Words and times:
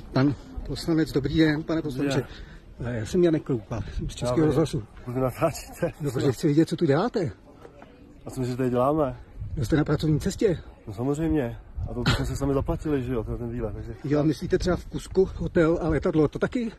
Pan 0.00 0.34
poslanec, 0.66 1.12
dobrý 1.12 1.38
den, 1.38 1.62
pane 1.62 1.82
poslanče. 1.82 2.22
Já 2.90 3.06
jsem 3.06 3.24
Janek 3.24 3.42
Kroupa, 3.42 3.80
jsem 3.96 4.10
z 4.10 4.14
Českého 4.14 4.46
rozhlasu. 4.46 4.82
Vy 5.06 5.20
natáčíte? 5.20 5.92
No, 6.00 6.10
protože 6.10 6.32
chci 6.32 6.46
vidět, 6.46 6.68
co 6.68 6.76
tu 6.76 6.84
děláte. 6.84 7.30
A 8.26 8.30
co 8.30 8.40
my 8.40 8.46
si 8.46 8.56
tady 8.56 8.70
děláme? 8.70 9.16
No, 9.56 9.64
jste 9.64 9.76
na 9.76 9.84
pracovní 9.84 10.20
cestě. 10.20 10.58
No 10.86 10.94
samozřejmě. 10.94 11.58
A 11.90 11.94
to 11.94 12.02
jsme 12.16 12.26
se 12.26 12.36
sami 12.36 12.54
zaplatili, 12.54 13.02
že 13.02 13.12
jo, 13.12 13.24
ten, 13.24 13.38
ten 13.38 13.50
výlet. 13.50 13.74
Takže... 13.74 13.94
Jo, 14.04 14.24
myslíte 14.24 14.58
třeba 14.58 14.76
v 14.76 14.86
Kusku, 14.86 15.28
hotel 15.36 15.78
a 15.82 15.88
letadlo, 15.88 16.28
to 16.28 16.38
taky? 16.38 16.72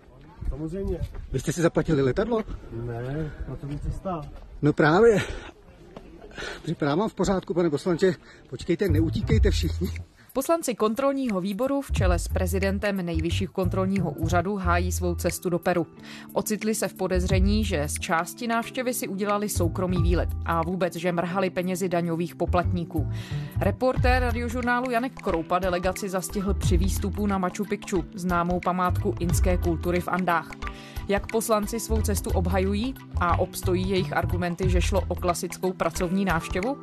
Samozřejmě. 0.49 0.99
Vy 1.31 1.39
jste 1.39 1.53
si 1.53 1.61
zaplatili 1.61 2.01
letadlo? 2.01 2.43
Ne, 2.71 3.31
na 3.47 3.55
to 3.55 3.67
cesta. 3.77 4.21
No 4.61 4.73
právě. 4.73 5.17
Připadá 6.63 6.95
vám 6.95 7.09
v 7.09 7.13
pořádku, 7.13 7.53
pane 7.53 7.69
poslanče. 7.69 8.13
Počkejte, 8.49 8.89
neutíkejte 8.89 9.51
všichni. 9.51 9.89
Poslanci 10.35 10.75
kontrolního 10.75 11.41
výboru 11.41 11.81
v 11.81 11.91
čele 11.91 12.19
s 12.19 12.27
prezidentem 12.27 13.05
nejvyššího 13.05 13.53
kontrolního 13.53 14.11
úřadu 14.11 14.55
hájí 14.55 14.91
svou 14.91 15.15
cestu 15.15 15.49
do 15.49 15.59
Peru. 15.59 15.87
Ocitli 16.33 16.75
se 16.75 16.87
v 16.87 16.93
podezření, 16.93 17.63
že 17.63 17.87
z 17.87 17.93
části 17.93 18.47
návštěvy 18.47 18.93
si 18.93 19.07
udělali 19.07 19.49
soukromý 19.49 20.03
výlet 20.03 20.29
a 20.45 20.61
vůbec, 20.61 20.95
že 20.95 21.11
mrhali 21.11 21.49
penězi 21.49 21.89
daňových 21.89 22.35
poplatníků. 22.35 23.11
Reportér 23.59 24.23
radiožurnálu 24.23 24.91
Janek 24.91 25.13
Kroupa 25.13 25.59
delegaci 25.59 26.09
zastihl 26.09 26.53
při 26.53 26.77
výstupu 26.77 27.27
na 27.27 27.37
Machu 27.37 27.65
Picchu, 27.65 28.05
známou 28.15 28.59
památku 28.59 29.15
inské 29.19 29.57
kultury 29.57 30.01
v 30.01 30.07
Andách. 30.07 30.51
Jak 31.07 31.31
poslanci 31.31 31.79
svou 31.79 32.01
cestu 32.01 32.29
obhajují 32.29 32.95
a 33.17 33.39
obstojí 33.39 33.89
jejich 33.89 34.13
argumenty, 34.13 34.69
že 34.69 34.81
šlo 34.81 35.01
o 35.07 35.15
klasickou 35.15 35.73
pracovní 35.73 36.25
návštěvu? 36.25 36.77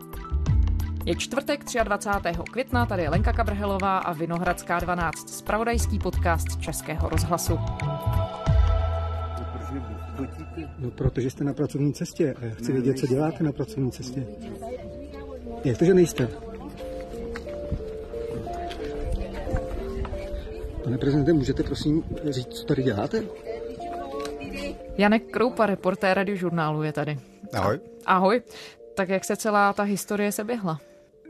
Je 1.04 1.16
čtvrtek 1.16 1.60
23. 1.84 2.40
května, 2.52 2.86
tady 2.86 3.02
je 3.02 3.10
Lenka 3.10 3.32
Kabrhelová 3.32 3.98
a 3.98 4.12
Vinohradská 4.12 4.78
12, 4.78 5.28
spravodajský 5.28 5.98
podcast 5.98 6.60
Českého 6.60 7.08
rozhlasu. 7.08 7.58
No, 10.78 10.90
protože 10.90 11.30
jste 11.30 11.44
na 11.44 11.54
pracovní 11.54 11.92
cestě 11.92 12.34
a 12.34 12.44
já 12.44 12.54
chci 12.54 12.72
vědět, 12.72 12.98
co 12.98 13.06
děláte 13.06 13.44
na 13.44 13.52
pracovní 13.52 13.90
cestě. 13.90 14.26
Jak 15.64 15.78
to, 15.78 15.84
že 15.84 15.94
nejste? 15.94 16.28
Pane 20.84 20.98
prezidente, 20.98 21.32
můžete 21.32 21.62
prosím 21.62 22.04
říct, 22.30 22.48
co 22.48 22.64
tady 22.64 22.82
děláte? 22.82 23.22
Janek 24.98 25.30
Kroupa, 25.30 25.66
reportér 25.66 26.16
radiožurnálu 26.16 26.82
je 26.82 26.92
tady. 26.92 27.18
Ahoj. 27.52 27.80
Ahoj. 28.06 28.42
Tak 28.94 29.08
jak 29.08 29.24
se 29.24 29.36
celá 29.36 29.72
ta 29.72 29.82
historie 29.82 30.32
seběhla? 30.32 30.80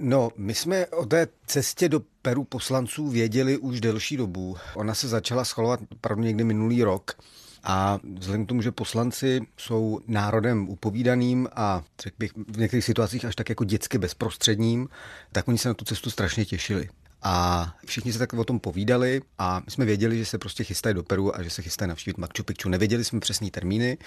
No, 0.01 0.31
my 0.37 0.55
jsme 0.55 0.87
o 0.87 1.07
té 1.07 1.29
cestě 1.47 1.89
do 1.89 2.01
Peru 2.23 2.45
poslanců 2.45 3.09
věděli 3.09 3.59
už 3.59 3.81
delší 3.81 4.17
dobu. 4.17 4.57
Ona 4.75 4.95
se 4.95 5.09
začala 5.09 5.45
schvalovat 5.45 5.81
opravdu 5.93 6.25
někdy 6.25 6.45
minulý 6.45 6.83
rok. 6.83 7.17
A 7.65 7.99
vzhledem 8.15 8.47
k 8.47 8.49
tomu, 8.49 8.63
že 8.63 8.73
poslanci 8.73 9.41
jsou 9.57 10.01
národem 10.07 10.69
upovídaným 10.69 11.49
a 11.57 11.83
řekl 12.03 12.17
bych 12.19 12.33
v 12.49 12.59
některých 12.59 12.85
situacích 12.85 13.25
až 13.25 13.37
tak 13.37 13.49
jako 13.49 13.65
dětsky 13.65 13.99
bezprostředním, 13.99 14.89
tak 15.33 15.49
oni 15.49 15.59
se 15.59 15.69
na 15.69 15.75
tu 15.75 15.85
cestu 15.85 16.11
strašně 16.11 16.45
těšili. 16.45 16.89
A 17.23 17.67
všichni 17.87 18.13
se 18.13 18.19
tak 18.19 18.33
o 18.33 18.45
tom 18.45 18.61
povídali 18.61 19.23
a 19.39 19.61
my 19.65 19.71
jsme 19.71 19.85
věděli, 19.85 20.19
že 20.19 20.25
se 20.25 20.39
prostě 20.39 20.65
chystají 20.65 20.95
do 20.95 21.03
Peru 21.03 21.37
a 21.37 21.43
že 21.43 21.51
se 21.51 21.63
chystají 21.63 21.89
navštívit 21.89 22.19
Machu 22.19 22.43
Picchu. 22.45 22.69
Nevěděli 22.69 23.05
jsme 23.05 23.21
přesný 23.21 23.51
termíny 23.51 23.99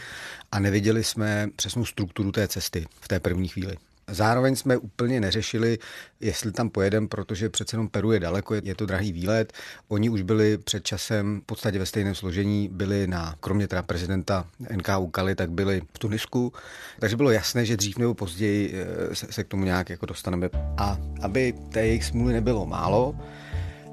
a 0.51 0.59
nevěděli 0.59 1.03
jsme 1.03 1.49
přesnou 1.55 1.85
strukturu 1.85 2.31
té 2.31 2.47
cesty 2.47 2.85
v 3.01 3.07
té 3.07 3.19
první 3.19 3.47
chvíli. 3.47 3.77
Zároveň 4.11 4.55
jsme 4.55 4.77
úplně 4.77 5.19
neřešili, 5.19 5.77
jestli 6.19 6.51
tam 6.51 6.69
pojedeme, 6.69 7.07
protože 7.07 7.49
přece 7.49 7.75
jenom 7.75 7.87
Peru 7.87 8.11
je 8.11 8.19
daleko, 8.19 8.55
je 8.63 8.75
to 8.75 8.85
drahý 8.85 9.11
výlet. 9.11 9.53
Oni 9.87 10.09
už 10.09 10.21
byli 10.21 10.57
před 10.57 10.83
časem 10.83 11.41
v 11.41 11.45
podstatě 11.45 11.79
ve 11.79 11.85
stejném 11.85 12.15
složení, 12.15 12.69
byli 12.71 13.07
na, 13.07 13.35
kromě 13.39 13.67
teda 13.67 13.83
prezidenta 13.83 14.45
NKU 14.75 15.07
Kali, 15.07 15.35
tak 15.35 15.51
byli 15.51 15.81
v 15.93 15.99
Tunisku. 15.99 16.53
Takže 16.99 17.17
bylo 17.17 17.31
jasné, 17.31 17.65
že 17.65 17.77
dřív 17.77 17.97
nebo 17.97 18.13
později 18.13 18.73
eh, 18.75 19.15
se, 19.15 19.27
se 19.31 19.43
k 19.43 19.47
tomu 19.47 19.63
nějak 19.63 19.89
jako 19.89 20.05
dostaneme. 20.05 20.49
A 20.77 20.97
aby 21.21 21.53
té 21.71 21.87
jejich 21.87 22.05
smůly 22.05 22.33
nebylo 22.33 22.65
málo, 22.65 23.15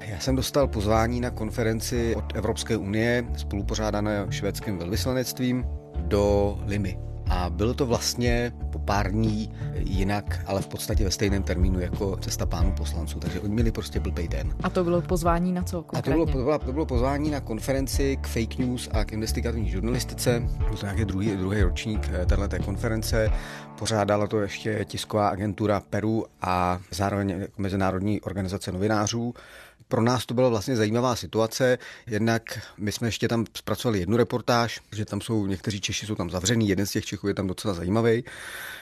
já 0.07 0.19
jsem 0.19 0.35
dostal 0.35 0.67
pozvání 0.67 1.21
na 1.21 1.29
konferenci 1.29 2.15
od 2.15 2.35
Evropské 2.35 2.77
unie, 2.77 3.25
spolupořádané 3.37 4.27
švédským 4.29 4.77
velvyslanectvím, 4.77 5.65
do 5.95 6.57
Limy. 6.65 7.12
A 7.33 7.49
bylo 7.49 7.73
to 7.73 7.85
vlastně 7.85 8.51
po 8.71 8.79
pár 8.79 9.11
dní 9.11 9.51
jinak, 9.75 10.39
ale 10.45 10.61
v 10.61 10.67
podstatě 10.67 11.03
ve 11.03 11.11
stejném 11.11 11.43
termínu 11.43 11.79
jako 11.79 12.17
cesta 12.17 12.45
pánu 12.45 12.71
poslanců. 12.71 13.19
Takže 13.19 13.39
oni 13.39 13.53
měli 13.53 13.71
prostě 13.71 13.99
blbý 13.99 14.27
den. 14.27 14.53
A 14.63 14.69
to 14.69 14.83
bylo 14.83 15.01
pozvání 15.01 15.51
na 15.51 15.63
co 15.63 15.83
konkrétně? 15.83 16.23
A 16.23 16.25
to 16.25 16.31
bylo, 16.31 16.59
to 16.59 16.73
bylo 16.73 16.85
pozvání 16.85 17.31
na 17.31 17.39
konferenci 17.39 18.17
k 18.21 18.27
fake 18.27 18.57
news 18.57 18.89
a 18.91 19.05
k 19.05 19.13
investigativní 19.13 19.69
žurnalistice. 19.69 20.43
Byl 20.57 20.77
to 20.77 20.85
nějaký 20.85 21.05
druhý, 21.05 21.37
druhý 21.37 21.61
ročník 21.61 22.09
eh, 22.13 22.25
této 22.25 22.63
konference. 22.63 23.31
Pořádala 23.79 24.27
to 24.27 24.41
ještě 24.41 24.85
tisková 24.85 25.27
agentura 25.27 25.79
Peru 25.89 26.25
a 26.41 26.79
zároveň 26.91 27.47
Mezinárodní 27.57 28.21
organizace 28.21 28.71
novinářů. 28.71 29.33
Pro 29.93 30.01
nás 30.01 30.25
to 30.25 30.33
byla 30.33 30.49
vlastně 30.49 30.75
zajímavá 30.75 31.15
situace. 31.15 31.77
Jednak 32.07 32.59
my 32.77 32.91
jsme 32.91 33.07
ještě 33.07 33.27
tam 33.27 33.45
zpracovali 33.57 33.99
jednu 33.99 34.17
reportáž, 34.17 34.81
že 34.91 35.05
tam 35.05 35.21
jsou 35.21 35.45
někteří 35.45 35.81
Češi 35.81 36.05
jsou 36.05 36.15
tam 36.15 36.29
zavřený, 36.29 36.69
jeden 36.69 36.85
z 36.85 36.91
těch 36.91 37.05
Čechů 37.05 37.27
je 37.27 37.33
tam 37.33 37.47
docela 37.47 37.73
zajímavý. 37.73 38.23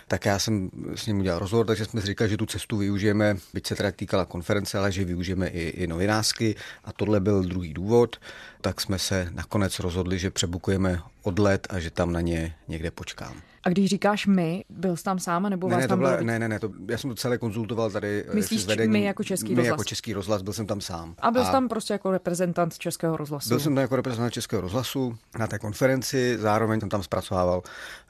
Tak 0.07 0.25
já 0.25 0.39
jsem 0.39 0.69
s 0.95 1.05
ním 1.05 1.19
udělal 1.19 1.39
rozhovor, 1.39 1.65
takže 1.65 1.85
jsme 1.85 2.01
si 2.01 2.07
říkali, 2.07 2.29
že 2.29 2.37
tu 2.37 2.45
cestu 2.45 2.77
využijeme, 2.77 3.37
byť 3.53 3.67
se 3.67 3.75
teda 3.75 3.91
týkala 3.91 4.25
konference, 4.25 4.77
ale 4.77 4.91
že 4.91 5.05
využijeme 5.05 5.47
i, 5.47 5.69
i 5.69 5.87
novinářsky. 5.87 6.55
A 6.83 6.93
tohle 6.93 7.19
byl 7.19 7.43
druhý 7.43 7.73
důvod. 7.73 8.15
Tak 8.61 8.81
jsme 8.81 8.99
se 8.99 9.27
nakonec 9.31 9.79
rozhodli, 9.79 10.19
že 10.19 10.31
přebukujeme 10.31 11.01
odlet 11.23 11.67
a 11.69 11.79
že 11.79 11.91
tam 11.91 12.13
na 12.13 12.21
ně 12.21 12.55
někde 12.67 12.91
počkám. 12.91 13.50
A 13.63 13.69
když 13.69 13.89
říkáš 13.89 14.27
my, 14.27 14.63
byl 14.69 14.97
jsi 14.97 15.03
tam 15.03 15.19
sám, 15.19 15.49
nebo 15.49 15.67
ne, 15.67 15.75
vás 15.75 15.81
ne, 15.81 15.87
tam 15.87 15.99
byla, 15.99 16.11
bylo... 16.11 16.23
ne, 16.23 16.39
ne, 16.39 16.49
ne, 16.49 16.59
to, 16.59 16.71
já 16.89 16.97
jsem 16.97 17.09
to 17.09 17.15
celé 17.15 17.37
konzultoval 17.37 17.91
tady 17.91 18.25
eh, 18.27 18.35
Myslíš 18.35 18.65
vedením. 18.65 18.91
my 18.91 19.03
jako 19.03 19.23
Český 19.23 19.49
my 19.49 19.55
rozhlas? 19.55 19.67
jako 19.67 19.83
Český 19.83 20.13
rozhlas, 20.13 20.41
byl 20.41 20.53
jsem 20.53 20.67
tam 20.67 20.81
sám. 20.81 21.15
A 21.19 21.31
byl 21.31 21.45
jsi 21.45 21.51
tam 21.51 21.69
prostě 21.69 21.93
jako 21.93 22.11
reprezentant 22.11 22.77
Českého 22.77 23.17
rozhlasu? 23.17 23.49
Byl 23.49 23.59
jsem 23.59 23.75
tam 23.75 23.81
jako 23.81 23.95
reprezentant 23.95 24.33
Českého 24.33 24.61
rozhlasu 24.61 25.17
na 25.39 25.47
té 25.47 25.59
konferenci, 25.59 26.37
zároveň 26.39 26.79
jsem 26.79 26.89
tam 26.89 27.03
zpracovával 27.03 27.61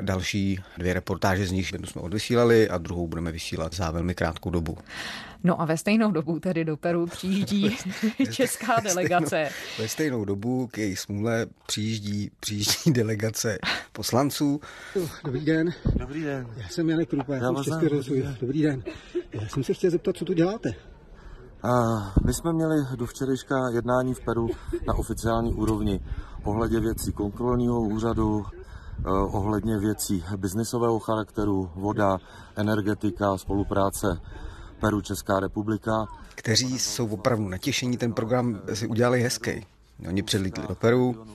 další 0.02 0.60
dvě 0.78 0.94
reportáže, 0.94 1.46
z 1.46 1.52
nich 1.52 1.72
jednu 1.72 1.88
jsme 1.88 2.02
odvysílali 2.02 2.70
a 2.70 2.78
druhou 2.78 3.08
budeme 3.08 3.32
vysílat 3.32 3.74
za 3.74 3.92
velmi 3.92 4.16
krátkou 4.16 4.50
dobu. 4.50 4.78
No 5.44 5.62
a 5.62 5.66
ve 5.66 5.78
stejnou 5.78 6.12
dobu 6.12 6.40
tedy 6.40 6.66
do 6.66 6.78
Peru 6.78 7.06
přijíždí 7.06 7.78
česká 8.32 8.80
delegace. 8.84 9.50
Ve 9.80 9.88
stejnou 9.88 10.26
dobu 10.26 10.68
k 10.68 10.78
její 10.78 10.96
smůle 10.96 11.46
přijíždí, 11.68 12.32
přijíždí 12.40 12.92
delegace 12.92 13.58
poslanců. 13.92 14.62
Dobrý 15.26 15.46
den. 15.46 15.74
Dobrý 15.96 16.24
den. 16.24 16.48
Já 16.58 16.70
jsem 16.70 16.90
Janek 16.90 17.10
Krupa, 17.10 17.36
já 17.36 17.42
jsem 17.42 17.56
z 17.56 17.64
Českého 17.64 17.90
rozhlasu. 17.90 18.38
Dobrý 18.42 18.62
den. 18.62 18.84
Já 19.34 19.48
jsem 19.48 19.64
se 19.64 19.74
chtěl 19.74 19.92
zeptat, 19.92 20.18
co 20.18 20.26
tu 20.26 20.34
děláte. 20.34 20.74
A 21.64 21.72
my 22.26 22.34
jsme 22.34 22.54
měli 22.54 22.76
do 22.96 23.06
včerejška 23.06 23.70
jednání 23.74 24.14
v 24.14 24.20
Peru 24.20 24.50
na 24.88 24.94
oficiální 24.94 25.54
úrovni 25.54 26.00
ohledně 26.44 26.80
věcí 26.80 27.12
kontrolního 27.12 27.82
úřadu, 27.82 28.46
eh, 28.46 29.10
ohledně 29.10 29.80
věcí 29.80 30.24
biznisového 30.38 31.00
charakteru, 31.00 31.72
voda, 31.76 32.18
energetika, 32.56 33.38
spolupráce 33.38 34.08
Peru, 34.82 35.02
Česká 35.02 35.40
republika. 35.40 36.08
Kteří 36.36 36.80
jsou 36.80 37.08
opravdu 37.08 37.50
natěšení, 37.50 37.98
ten 37.98 38.14
program 38.14 38.62
si 38.74 38.88
udělali 38.88 39.22
hezký. 39.22 39.66
Oni 40.08 40.24
předlítli 40.24 40.68
do 40.68 40.76
Peru, 40.76 41.26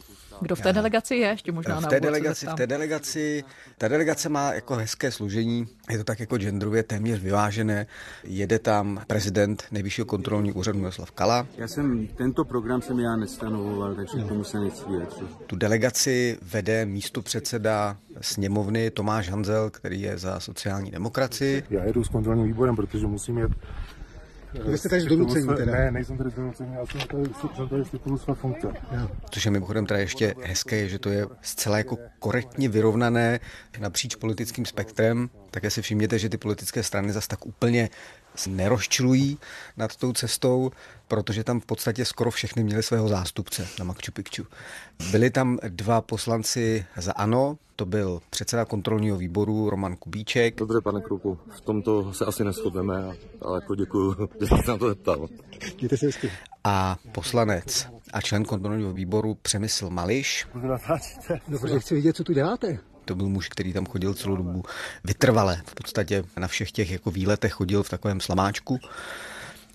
kdo 0.40 0.56
v 0.56 0.60
té 0.60 0.72
delegaci 0.72 1.14
je? 1.14 1.28
Ještě 1.28 1.52
možná 1.52 1.80
v 1.80 1.86
té, 1.86 2.00
delegaci, 2.00 2.46
v 2.46 2.54
té 2.54 2.66
delegaci, 2.66 3.44
ta 3.78 3.88
delegace 3.88 4.28
má 4.28 4.52
jako 4.52 4.74
hezké 4.74 5.10
složení, 5.10 5.66
je 5.90 5.98
to 5.98 6.04
tak 6.04 6.20
jako 6.20 6.38
genderově 6.38 6.82
téměř 6.82 7.20
vyvážené. 7.20 7.86
Jede 8.24 8.58
tam 8.58 9.00
prezident 9.06 9.64
nejvyššího 9.70 10.06
kontrolního 10.06 10.56
úřadu 10.56 10.78
Miroslav 10.78 11.10
Kala. 11.10 11.46
Já 11.58 11.68
jsem, 11.68 12.06
tento 12.06 12.44
program 12.44 12.82
jsem 12.82 13.00
já 13.00 13.16
nestanovoval, 13.16 13.94
takže 13.94 14.18
k 14.24 14.28
tomu 14.28 14.44
se 14.44 14.58
vyjadřit. 14.88 15.28
Tu 15.46 15.56
delegaci 15.56 16.38
vede 16.42 16.86
místo 16.86 17.22
předseda 17.22 17.96
sněmovny 18.20 18.90
Tomáš 18.90 19.30
Hanzel, 19.30 19.70
který 19.70 20.00
je 20.00 20.18
za 20.18 20.40
sociální 20.40 20.90
demokracii. 20.90 21.62
Já 21.70 21.84
jedu 21.84 22.04
s 22.04 22.08
kontrolním 22.08 22.46
výborem, 22.46 22.76
protože 22.76 23.06
musím 23.06 23.38
jet 23.38 23.52
vy 24.66 24.78
jste 24.78 24.88
tady 24.88 25.02
z 25.02 25.06
donucení 25.06 25.48
teda? 25.56 25.72
Ne, 25.72 25.90
nejsem 25.90 26.18
tady 26.18 26.30
z 26.30 26.34
donucení, 26.34 26.74
já 26.74 26.86
jsem 26.86 27.00
tady, 27.00 27.24
jsem 27.56 27.68
tady 27.68 27.84
z 27.84 27.90
titulu 27.90 28.18
své 28.18 28.34
funkce. 28.34 28.68
Což 29.30 29.44
je 29.44 29.50
mimochodem 29.50 29.86
teda 29.86 30.00
ještě 30.00 30.34
hezké, 30.42 30.88
že 30.88 30.98
to 30.98 31.08
je 31.08 31.26
zcela 31.42 31.78
jako 31.78 31.98
korektně 32.18 32.68
vyrovnané 32.68 33.40
napříč 33.78 34.14
politickým 34.14 34.64
spektrem. 34.64 35.30
Také 35.50 35.70
si 35.70 35.82
všimněte, 35.82 36.18
že 36.18 36.28
ty 36.28 36.38
politické 36.38 36.82
strany 36.82 37.12
zase 37.12 37.28
tak 37.28 37.46
úplně 37.46 37.88
nerozčilují 38.46 39.38
nad 39.76 39.96
tou 39.96 40.12
cestou, 40.12 40.70
protože 41.08 41.44
tam 41.44 41.60
v 41.60 41.66
podstatě 41.66 42.04
skoro 42.04 42.30
všechny 42.30 42.64
měli 42.64 42.82
svého 42.82 43.08
zástupce 43.08 43.68
na 43.78 43.84
Machu 43.84 44.12
Picchu. 44.12 44.46
Byli 45.10 45.30
tam 45.30 45.58
dva 45.68 46.00
poslanci 46.00 46.86
za 46.96 47.12
ANO, 47.12 47.58
to 47.76 47.86
byl 47.86 48.20
předseda 48.30 48.64
kontrolního 48.64 49.16
výboru 49.16 49.70
Roman 49.70 49.96
Kubíček. 49.96 50.56
Dobře, 50.56 50.80
pane 50.80 51.00
Krupu, 51.00 51.38
v 51.56 51.60
tomto 51.60 52.12
se 52.12 52.24
asi 52.24 52.44
neschodneme, 52.44 53.16
ale 53.42 53.56
jako 53.56 53.74
děkuju, 53.74 54.16
že 54.40 54.46
jste 54.46 54.70
na 54.70 54.78
to 54.78 54.88
zeptal. 54.88 55.28
Mějte 55.78 55.96
se 55.96 56.06
hezky. 56.06 56.32
A 56.64 56.96
poslanec 57.12 57.88
a 58.12 58.20
člen 58.20 58.44
kontrolního 58.44 58.92
výboru 58.92 59.34
Přemysl 59.42 59.90
Mališ. 59.90 60.46
No, 61.48 61.58
protože 61.58 61.80
chci 61.80 61.94
vidět, 61.94 62.16
co 62.16 62.24
tu 62.24 62.32
děláte. 62.32 62.78
To 63.06 63.14
byl 63.14 63.28
muž, 63.28 63.48
který 63.48 63.72
tam 63.72 63.86
chodil 63.86 64.14
celou 64.14 64.36
dobu 64.36 64.62
vytrvale. 65.04 65.62
V 65.66 65.74
podstatě 65.74 66.24
na 66.36 66.48
všech 66.48 66.72
těch 66.72 66.90
jako 66.90 67.10
výletech 67.10 67.52
chodil 67.52 67.82
v 67.82 67.88
takovém 67.88 68.20
slamáčku 68.20 68.78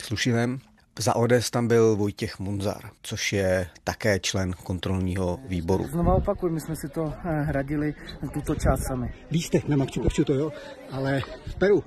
slušivém. 0.01 0.60
Za 1.00 1.16
ODS 1.16 1.50
tam 1.51 1.68
byl 1.68 1.95
Vojtěch 1.95 2.39
Munzar, 2.39 2.81
což 3.01 3.33
je 3.33 3.68
také 3.83 4.19
člen 4.19 4.54
kontrolního 4.54 5.39
výboru. 5.48 5.88
Znova 5.88 6.13
opakuju, 6.13 6.54
my 6.54 6.60
jsme 6.62 6.75
si 6.75 6.89
to 6.89 7.13
eh, 7.25 7.42
hradili 7.42 7.95
tuto 8.33 8.56
část 8.56 8.83
sami. 8.88 9.13
Lístek 9.31 9.68
na 9.68 9.77
Machu 9.77 10.01
Picchu 10.01 10.24
to 10.24 10.34
jo, 10.34 10.51
ale 10.92 11.22
v 11.48 11.56
Peru. 11.56 11.84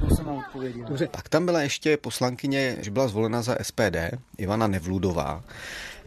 To 0.00 0.14
jsem 0.14 0.24
vám 0.24 0.36
odpověděl. 0.36 0.84
Dobře, 0.88 1.08
Pak 1.08 1.28
tam 1.28 1.46
byla 1.46 1.60
ještě 1.60 1.96
poslankyně, 1.96 2.76
že 2.80 2.90
byla 2.90 3.08
zvolena 3.08 3.42
za 3.42 3.56
SPD, 3.62 3.96
Ivana 4.38 4.66
Nevludová. 4.66 5.44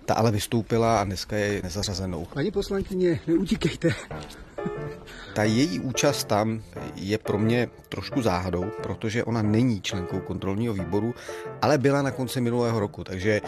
Ta 0.09 0.15
ale 0.15 0.31
vystoupila 0.31 1.01
a 1.01 1.03
dneska 1.03 1.35
je 1.37 1.61
nezařazenou. 1.63 2.27
paní 2.33 2.51
poslankyně, 2.51 3.19
neutíkejte. 3.27 3.89
Ta 5.33 5.43
její 5.43 5.79
účast 5.79 6.23
tam 6.23 6.61
je 6.95 7.17
pro 7.17 7.37
mě 7.37 7.69
trošku 7.89 8.21
záhadou, 8.21 8.65
protože 8.83 9.23
ona 9.23 9.41
není 9.41 9.81
členkou 9.81 10.19
kontrolního 10.19 10.73
výboru, 10.73 11.13
ale 11.61 11.77
byla 11.77 12.01
na 12.01 12.11
konci 12.11 12.41
minulého 12.41 12.79
roku, 12.79 13.03
takže 13.03 13.41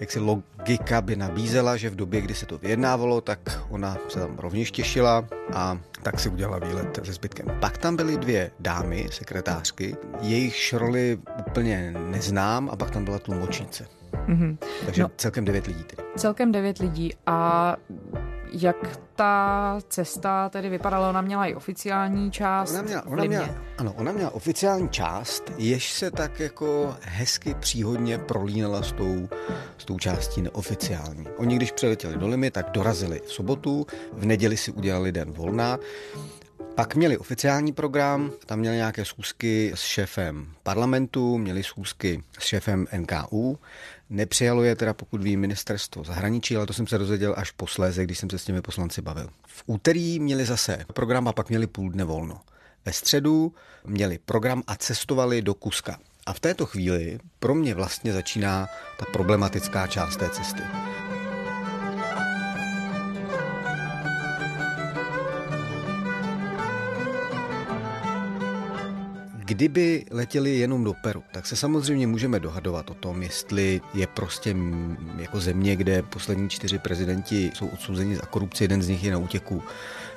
jak 0.00 0.10
si 0.10 0.18
logika 0.18 1.00
by 1.00 1.16
nabízela, 1.16 1.76
že 1.76 1.90
v 1.90 1.96
době, 1.96 2.20
kdy 2.20 2.34
se 2.34 2.46
to 2.46 2.58
vyjednávalo, 2.58 3.20
tak 3.20 3.60
ona 3.70 3.96
se 4.08 4.18
tam 4.20 4.38
rovněž 4.38 4.70
těšila 4.70 5.24
a 5.52 5.78
tak 6.02 6.20
si 6.20 6.28
udělala 6.28 6.58
výlet 6.58 7.00
se 7.04 7.12
zbytkem. 7.12 7.46
Pak 7.60 7.78
tam 7.78 7.96
byly 7.96 8.16
dvě 8.16 8.50
dámy, 8.60 9.08
sekretářky, 9.10 9.96
jejich 10.20 10.72
roli 10.72 11.18
úplně 11.46 11.94
neznám 11.98 12.70
a 12.72 12.76
pak 12.76 12.90
tam 12.90 13.04
byla 13.04 13.18
tlumočnice. 13.18 14.01
Mhm. 14.26 14.58
Takže 14.84 15.02
No. 15.02 15.10
celkem 15.16 15.44
devět 15.44 15.66
lidí 15.66 15.84
tedy. 15.84 16.02
Celkem 16.16 16.52
devět 16.52 16.78
lidí 16.78 17.10
a 17.26 17.76
jak 18.52 18.76
ta 19.16 19.78
cesta 19.88 20.48
tedy 20.48 20.68
vypadala, 20.68 21.08
ona 21.10 21.20
měla 21.20 21.46
i 21.46 21.54
oficiální 21.54 22.30
část 22.30 22.70
Ona 22.72 22.82
měla, 22.82 23.06
ona 23.06 23.24
měla, 23.24 23.48
ano, 23.78 23.92
ona 23.96 24.12
měla 24.12 24.30
oficiální 24.34 24.88
část, 24.88 25.52
jež 25.58 25.92
se 25.92 26.10
tak 26.10 26.40
jako 26.40 26.96
hezky 27.00 27.54
příhodně 27.54 28.18
prolínala 28.18 28.82
s 28.82 28.92
tou, 28.92 29.28
s 29.78 29.84
tou 29.84 29.98
částí 29.98 30.42
neoficiální. 30.42 31.26
Oni, 31.36 31.56
když 31.56 31.72
přiletěli 31.72 32.16
do 32.16 32.28
Limy, 32.28 32.50
tak 32.50 32.70
dorazili 32.70 33.20
v 33.26 33.32
sobotu, 33.32 33.86
v 34.12 34.24
neděli 34.26 34.56
si 34.56 34.72
udělali 34.72 35.12
den 35.12 35.32
volna, 35.32 35.78
pak 36.74 36.94
měli 36.94 37.18
oficiální 37.18 37.72
program, 37.72 38.32
tam 38.46 38.58
měli 38.58 38.76
nějaké 38.76 39.04
schůzky 39.04 39.72
s 39.74 39.80
šéfem 39.80 40.46
parlamentu, 40.62 41.38
měli 41.38 41.62
schůzky 41.62 42.22
s 42.38 42.42
šéfem 42.42 42.86
NKU. 42.98 43.58
Nepřijalo 44.10 44.62
je 44.62 44.76
teda, 44.76 44.94
pokud 44.94 45.22
ví, 45.22 45.36
ministerstvo 45.36 46.04
zahraničí, 46.04 46.56
ale 46.56 46.66
to 46.66 46.72
jsem 46.72 46.86
se 46.86 46.98
dozvěděl 46.98 47.34
až 47.36 47.50
posléze, 47.50 48.04
když 48.04 48.18
jsem 48.18 48.30
se 48.30 48.38
s 48.38 48.44
těmi 48.44 48.62
poslanci 48.62 49.02
bavil. 49.02 49.28
V 49.46 49.62
úterý 49.66 50.20
měli 50.20 50.44
zase 50.44 50.84
program 50.94 51.28
a 51.28 51.32
pak 51.32 51.48
měli 51.48 51.66
půl 51.66 51.90
dne 51.90 52.04
volno. 52.04 52.40
Ve 52.84 52.92
středu 52.92 53.54
měli 53.84 54.18
program 54.18 54.62
a 54.66 54.76
cestovali 54.76 55.42
do 55.42 55.54
Kuska. 55.54 55.98
A 56.26 56.32
v 56.32 56.40
této 56.40 56.66
chvíli 56.66 57.18
pro 57.38 57.54
mě 57.54 57.74
vlastně 57.74 58.12
začíná 58.12 58.68
ta 58.98 59.04
problematická 59.12 59.86
část 59.86 60.16
té 60.16 60.30
cesty. 60.30 60.62
Kdyby 69.52 70.04
letěli 70.10 70.58
jenom 70.58 70.84
do 70.84 70.94
Peru, 70.94 71.22
tak 71.32 71.46
se 71.46 71.56
samozřejmě 71.56 72.06
můžeme 72.06 72.40
dohadovat 72.40 72.90
o 72.90 72.94
tom, 72.94 73.22
jestli 73.22 73.80
je 73.94 74.06
prostě 74.06 74.56
jako 75.18 75.40
země, 75.40 75.76
kde 75.76 76.02
poslední 76.02 76.48
čtyři 76.48 76.78
prezidenti 76.78 77.50
jsou 77.54 77.66
odsouzeni 77.66 78.16
za 78.16 78.22
korupci, 78.22 78.64
jeden 78.64 78.82
z 78.82 78.88
nich 78.88 79.04
je 79.04 79.12
na 79.12 79.18
útěku 79.18 79.62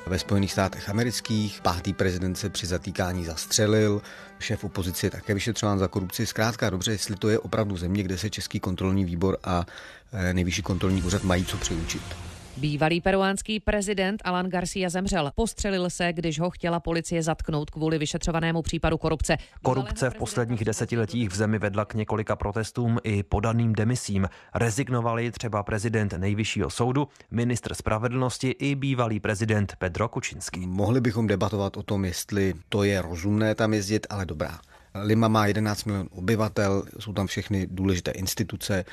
ve 0.08 0.20
Spojených 0.20 0.52
státech 0.52 0.90
amerických, 0.90 1.62
pátý 1.62 1.94
prezident 1.94 2.36
se 2.36 2.50
při 2.50 2.68
zatýkání 2.68 3.26
zastřelil, 3.26 4.02
šéf 4.40 4.64
opozice 4.64 5.06
je 5.08 5.12
také 5.12 5.34
vyšetřován 5.34 5.80
za 5.80 5.88
korupci. 5.88 6.26
Zkrátka 6.26 6.70
dobře, 6.70 6.92
jestli 6.92 7.16
to 7.16 7.30
je 7.30 7.40
opravdu 7.40 7.78
země, 7.78 8.04
kde 8.04 8.18
se 8.18 8.30
Český 8.30 8.60
kontrolní 8.60 9.06
výbor 9.06 9.38
a 9.44 9.66
eh, 10.14 10.34
nejvyšší 10.34 10.62
kontrolní 10.62 11.04
úřad 11.04 11.24
mají 11.24 11.46
co 11.46 11.58
přiučit. 11.58 12.35
Bývalý 12.58 13.02
peruánský 13.02 13.60
prezident 13.60 14.22
Alan 14.26 14.50
Garcia 14.50 14.90
zemřel. 14.90 15.32
Postřelil 15.36 15.90
se, 15.90 16.14
když 16.14 16.40
ho 16.40 16.50
chtěla 16.50 16.80
policie 16.80 17.24
zatknout 17.24 17.70
kvůli 17.70 17.98
vyšetřovanému 17.98 18.62
případu 18.62 18.98
korupce. 18.98 19.38
Korupce 19.64 20.10
v 20.10 20.16
posledních 20.16 20.66
desetiletích 20.66 21.30
v 21.30 21.36
zemi 21.36 21.60
vedla 21.60 21.86
k 21.86 21.94
několika 21.94 22.36
protestům 22.36 23.00
i 23.04 23.24
podaným 23.24 23.74
demisím. 23.74 24.30
Rezignovali 24.54 25.32
třeba 25.32 25.64
prezident 25.64 26.14
nejvyššího 26.14 26.70
soudu, 26.70 27.08
ministr 27.32 27.74
spravedlnosti 27.74 28.50
i 28.50 28.76
bývalý 28.76 29.20
prezident 29.20 29.74
Pedro 29.78 30.10
Kučinský. 30.10 30.68
Mohli 30.68 31.02
bychom 31.02 31.28
debatovat 31.28 31.78
o 31.78 31.84
tom, 31.84 32.06
jestli 32.06 32.54
to 32.70 32.84
je 32.84 33.02
rozumné 33.02 33.56
tam 33.56 33.74
jezdit, 33.74 34.08
ale 34.10 34.26
dobrá. 34.26 34.60
Lima 35.04 35.28
má 35.28 35.48
11 35.48 35.84
milionů 35.84 36.10
obyvatel, 36.12 36.84
jsou 37.00 37.14
tam 37.14 37.28
všechny 37.28 37.68
důležité 37.72 38.12
instituce. 38.12 38.86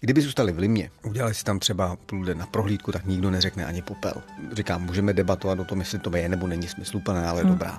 Kdyby 0.00 0.20
zůstali 0.20 0.52
v 0.52 0.58
Limě, 0.58 0.90
udělali 1.02 1.34
si 1.34 1.44
tam 1.44 1.58
třeba 1.58 1.96
půl 1.96 2.24
den 2.24 2.38
na 2.38 2.46
prohlídku, 2.46 2.92
tak 2.92 3.06
nikdo 3.06 3.30
neřekne 3.30 3.64
ani 3.64 3.82
popel. 3.82 4.14
Říkám, 4.52 4.82
můžeme 4.82 5.12
debatovat 5.12 5.58
o 5.58 5.64
tom, 5.64 5.78
jestli 5.78 5.98
to 5.98 6.16
je 6.16 6.28
nebo 6.28 6.46
není 6.46 6.68
smysluplné, 6.68 7.26
ale 7.26 7.42
hmm. 7.42 7.50
dobrá. 7.50 7.78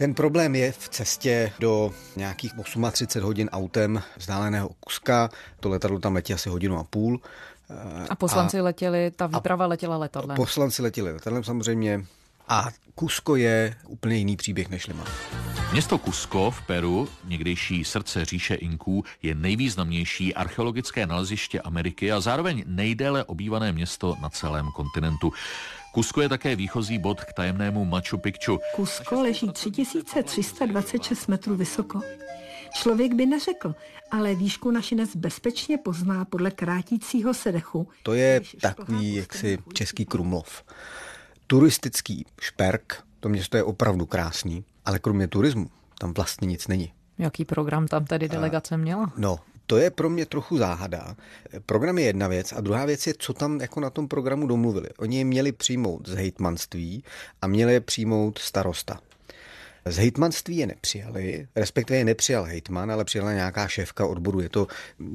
Ten 0.00 0.14
problém 0.14 0.54
je 0.54 0.72
v 0.72 0.88
cestě 0.88 1.52
do 1.58 1.92
nějakých 2.16 2.52
38 2.92 3.26
hodin 3.26 3.48
autem 3.52 4.02
vzdáleného 4.16 4.70
Kuska. 4.80 5.30
To 5.60 5.68
letadlo 5.68 5.98
tam 5.98 6.14
letí 6.14 6.34
asi 6.34 6.48
hodinu 6.48 6.78
a 6.78 6.84
půl. 6.84 7.20
A 8.10 8.14
poslanci 8.14 8.60
a, 8.60 8.62
letěli, 8.62 9.10
ta 9.10 9.26
výprava 9.26 9.66
letěla 9.66 9.96
letadlem. 9.96 10.36
Poslanci 10.36 10.82
letěli 10.82 11.12
letadlem 11.12 11.44
samozřejmě. 11.44 12.04
A 12.48 12.68
Kusko 12.94 13.36
je 13.36 13.76
úplně 13.86 14.16
jiný 14.16 14.36
příběh 14.36 14.68
než 14.70 14.86
Lima. 14.86 15.04
Město 15.72 15.98
Cusco 15.98 16.50
v 16.50 16.66
Peru, 16.66 17.08
někdejší 17.24 17.84
srdce 17.84 18.24
říše 18.24 18.54
Inků, 18.54 19.04
je 19.22 19.34
nejvýznamnější 19.34 20.34
archeologické 20.34 21.06
naleziště 21.06 21.60
Ameriky 21.60 22.12
a 22.12 22.20
zároveň 22.20 22.64
nejdéle 22.66 23.24
obývané 23.24 23.72
město 23.72 24.16
na 24.22 24.28
celém 24.28 24.70
kontinentu. 24.76 25.32
Cusco 25.94 26.20
je 26.20 26.28
také 26.28 26.56
výchozí 26.56 26.98
bod 26.98 27.20
k 27.20 27.32
tajemnému 27.32 27.84
Machu 27.84 28.18
Picchu. 28.18 28.58
Cusco 28.76 29.22
leží 29.22 29.48
3326 29.52 31.26
metrů 31.26 31.56
vysoko. 31.56 32.00
Člověk 32.72 33.14
by 33.14 33.26
neřekl, 33.26 33.74
ale 34.10 34.34
výšku 34.34 34.70
našinec 34.70 35.16
bezpečně 35.16 35.78
pozná 35.78 36.24
podle 36.24 36.50
krátícího 36.50 37.34
se 37.34 37.52
dechu. 37.52 37.88
To 38.02 38.14
je 38.14 38.40
takový 38.60 39.14
jaksi 39.14 39.58
český 39.72 40.06
Krumlov. 40.06 40.64
Turistický 41.46 42.26
šperk, 42.40 43.02
to 43.20 43.28
město 43.28 43.56
je 43.56 43.62
opravdu 43.62 44.06
krásný, 44.06 44.64
ale 44.84 44.98
kromě 44.98 45.28
turismu 45.28 45.70
tam 45.98 46.14
vlastně 46.14 46.46
nic 46.46 46.68
není. 46.68 46.92
Jaký 47.18 47.44
program 47.44 47.86
tam 47.86 48.04
tedy 48.04 48.28
delegace 48.28 48.76
měla? 48.76 49.12
No, 49.16 49.38
to 49.66 49.76
je 49.76 49.90
pro 49.90 50.10
mě 50.10 50.26
trochu 50.26 50.58
záhada. 50.58 51.16
Program 51.66 51.98
je 51.98 52.04
jedna 52.04 52.28
věc 52.28 52.52
a 52.52 52.60
druhá 52.60 52.84
věc 52.84 53.06
je, 53.06 53.14
co 53.18 53.32
tam 53.32 53.60
jako 53.60 53.80
na 53.80 53.90
tom 53.90 54.08
programu 54.08 54.46
domluvili. 54.46 54.88
Oni 54.98 55.18
je 55.18 55.24
měli 55.24 55.52
přijmout 55.52 56.08
z 56.08 56.14
hejtmanství 56.14 57.04
a 57.42 57.46
měli 57.46 57.72
je 57.72 57.80
přijmout 57.80 58.38
starosta. 58.38 59.00
Z 59.84 59.96
hejtmanství 59.96 60.56
je 60.56 60.66
nepřijali, 60.66 61.48
respektive 61.56 61.98
je 61.98 62.04
nepřijal 62.04 62.44
hejtman, 62.44 62.92
ale 62.92 63.04
přijala 63.04 63.32
nějaká 63.32 63.68
šéfka 63.68 64.06
odboru. 64.06 64.40
Je 64.40 64.48
to, 64.48 64.66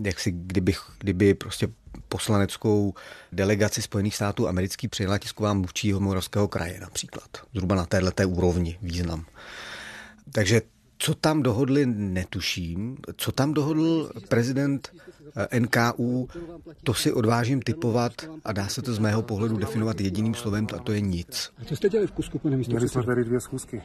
jak 0.03 0.19
si 0.19 0.31
kdyby, 0.31 0.73
kdyby 0.99 1.33
prostě 1.33 1.67
poslaneckou 2.09 2.93
delegaci 3.31 3.81
Spojených 3.81 4.15
států 4.15 4.47
americký 4.47 4.87
přijela 4.87 5.17
tisková 5.17 5.53
mluvčího 5.53 5.99
Moravského 5.99 6.47
kraje 6.47 6.79
například. 6.81 7.29
Zhruba 7.53 7.75
na 7.75 7.85
této 7.85 8.29
úrovni 8.29 8.77
význam. 8.81 9.25
Takže 10.31 10.61
co 10.97 11.15
tam 11.15 11.43
dohodli, 11.43 11.85
netuším. 11.85 12.97
Co 13.17 13.31
tam 13.31 13.53
dohodl 13.53 14.11
prezident 14.29 14.91
NKU, 15.59 16.29
to 16.83 16.93
si 16.93 17.13
odvážím 17.13 17.61
typovat 17.61 18.13
a 18.45 18.53
dá 18.53 18.67
se 18.67 18.81
to 18.81 18.93
z 18.93 18.99
mého 18.99 19.21
pohledu 19.21 19.57
definovat 19.57 20.01
jediným 20.01 20.33
slovem 20.33 20.67
a 20.75 20.79
to 20.79 20.91
je 20.91 21.01
nic. 21.01 21.51
A 21.61 21.65
co 21.65 21.75
jste 21.75 21.89
dělali 21.89 22.07
v 22.07 22.11
Kusku, 22.11 22.39
pane 22.39 22.57
místo? 22.57 22.71
Měli 22.71 22.89
jsme 22.89 23.03
tady 23.03 23.23
dvě 23.23 23.39
schůzky. 23.39 23.81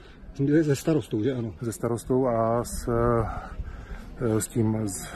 Se 0.49 0.77
starostou, 0.77 1.23
že 1.23 1.33
ano? 1.33 1.55
Se 1.63 1.73
starostou 1.73 2.27
a 2.27 2.65
s, 2.65 2.89
s 4.21 4.49
tím, 4.49 4.89
s, 4.89 5.09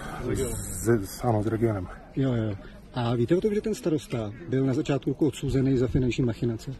s, 1.02 1.24
ano, 1.24 1.42
s 1.42 1.46
regionem. 1.46 1.88
Jo, 2.16 2.32
jo. 2.34 2.56
A 2.94 3.14
víte 3.14 3.36
o 3.36 3.40
tom, 3.40 3.54
že 3.54 3.60
ten 3.60 3.74
starosta 3.74 4.32
byl 4.48 4.66
na 4.66 4.74
začátku 4.74 5.26
odsouzený 5.26 5.78
za 5.78 5.86
finanční 5.88 6.24
machinace? 6.24 6.74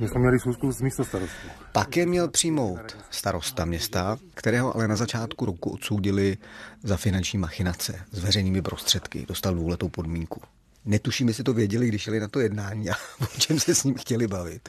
My 0.00 0.08
jsme 0.08 0.20
měli 0.20 0.40
schůzku 0.40 0.72
s 0.72 0.80
místo 0.80 1.04
starostů. 1.04 1.48
Pak 1.72 1.96
je 1.96 2.06
měl 2.06 2.28
přijmout 2.28 2.96
starosta 3.10 3.64
města, 3.64 4.16
kterého 4.34 4.74
ale 4.74 4.88
na 4.88 4.96
začátku 4.96 5.44
roku 5.44 5.70
odsoudili 5.70 6.36
za 6.82 6.96
finanční 6.96 7.38
machinace 7.38 8.00
s 8.10 8.18
veřejnými 8.18 8.62
prostředky. 8.62 9.24
Dostal 9.28 9.54
dvouletou 9.54 9.88
podmínku. 9.88 10.40
Netuším, 10.84 11.28
jestli 11.28 11.44
to 11.44 11.52
věděli, 11.52 11.88
když 11.88 12.02
šli 12.02 12.20
na 12.20 12.28
to 12.28 12.40
jednání 12.40 12.90
a 12.90 12.94
o 13.22 13.38
čem 13.38 13.60
se 13.60 13.74
s 13.74 13.84
ním 13.84 13.94
chtěli 13.94 14.26
bavit. 14.26 14.68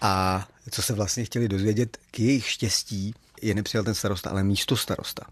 A 0.00 0.48
co 0.70 0.82
se 0.82 0.92
vlastně 0.92 1.24
chtěli 1.24 1.48
dozvědět, 1.48 1.98
k 2.10 2.20
jejich 2.20 2.48
štěstí 2.48 3.14
je 3.42 3.54
nepřijal 3.54 3.84
ten 3.84 3.94
starosta, 3.94 4.30
ale 4.30 4.44
místo 4.44 4.76
starosta. 4.76 5.22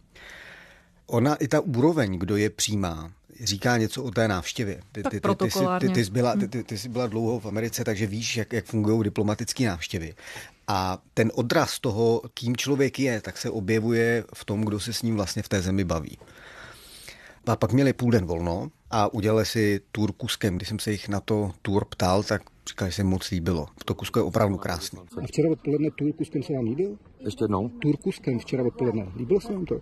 Ona 1.06 1.34
i 1.34 1.48
ta 1.48 1.60
úroveň, 1.60 2.18
kdo 2.18 2.36
je 2.36 2.50
přijímá, 2.50 3.12
říká 3.44 3.76
něco 3.76 4.02
o 4.02 4.10
té 4.10 4.28
návštěvě. 4.28 4.80
Ty, 4.92 5.02
ty, 5.02 5.10
ty, 5.10 5.20
ty, 5.20 5.20
ty, 5.20 5.50
ty, 5.80 5.88
ty, 5.88 6.04
jsi 6.04 6.10
byla, 6.10 6.36
ty, 6.36 6.48
ty, 6.48 6.64
ty 6.64 6.78
jsi 6.78 6.88
byla 6.88 7.06
dlouho 7.06 7.40
v 7.40 7.46
Americe, 7.46 7.84
takže 7.84 8.06
víš, 8.06 8.36
jak, 8.36 8.52
jak 8.52 8.64
fungují 8.64 9.04
diplomatické 9.04 9.66
návštěvy. 9.66 10.14
A 10.68 10.98
ten 11.14 11.32
odraz 11.34 11.80
toho, 11.80 12.22
kým 12.34 12.56
člověk 12.56 12.98
je, 12.98 13.20
tak 13.20 13.38
se 13.38 13.50
objevuje 13.50 14.24
v 14.34 14.44
tom, 14.44 14.64
kdo 14.64 14.80
se 14.80 14.92
s 14.92 15.02
ním 15.02 15.16
vlastně 15.16 15.42
v 15.42 15.48
té 15.48 15.62
zemi 15.62 15.84
baví. 15.84 16.18
A 17.46 17.56
pak 17.56 17.72
měli 17.72 17.92
půl 17.92 18.10
den 18.10 18.26
volno 18.26 18.70
a 18.90 19.12
udělali 19.14 19.46
si 19.46 19.80
tour 19.92 20.12
Kuskem. 20.12 20.56
Když 20.56 20.68
jsem 20.68 20.78
se 20.78 20.92
jich 20.92 21.08
na 21.08 21.20
to 21.20 21.52
tour 21.62 21.84
ptal, 21.84 22.22
tak 22.22 22.42
říkali, 22.68 22.90
že 22.90 22.94
se 22.94 23.04
moc 23.04 23.30
líbilo. 23.30 23.66
To 23.84 23.94
Kusko 23.94 24.18
je 24.18 24.22
opravdu 24.22 24.56
krásné. 24.56 25.00
A 25.22 25.26
včera 25.26 25.50
odpoledne 25.50 25.88
tour 25.98 26.12
Kuskem 26.12 26.42
se 26.42 26.52
vám 26.52 26.64
líbil? 26.64 26.98
Ještě 27.20 27.44
jednou? 27.44 27.68
Tour 27.68 27.96
Kuskem 27.96 28.38
včera 28.38 28.62
odpoledne. 28.62 29.06
Líbilo 29.16 29.40
se 29.40 29.52
vám 29.52 29.64
to? 29.64 29.80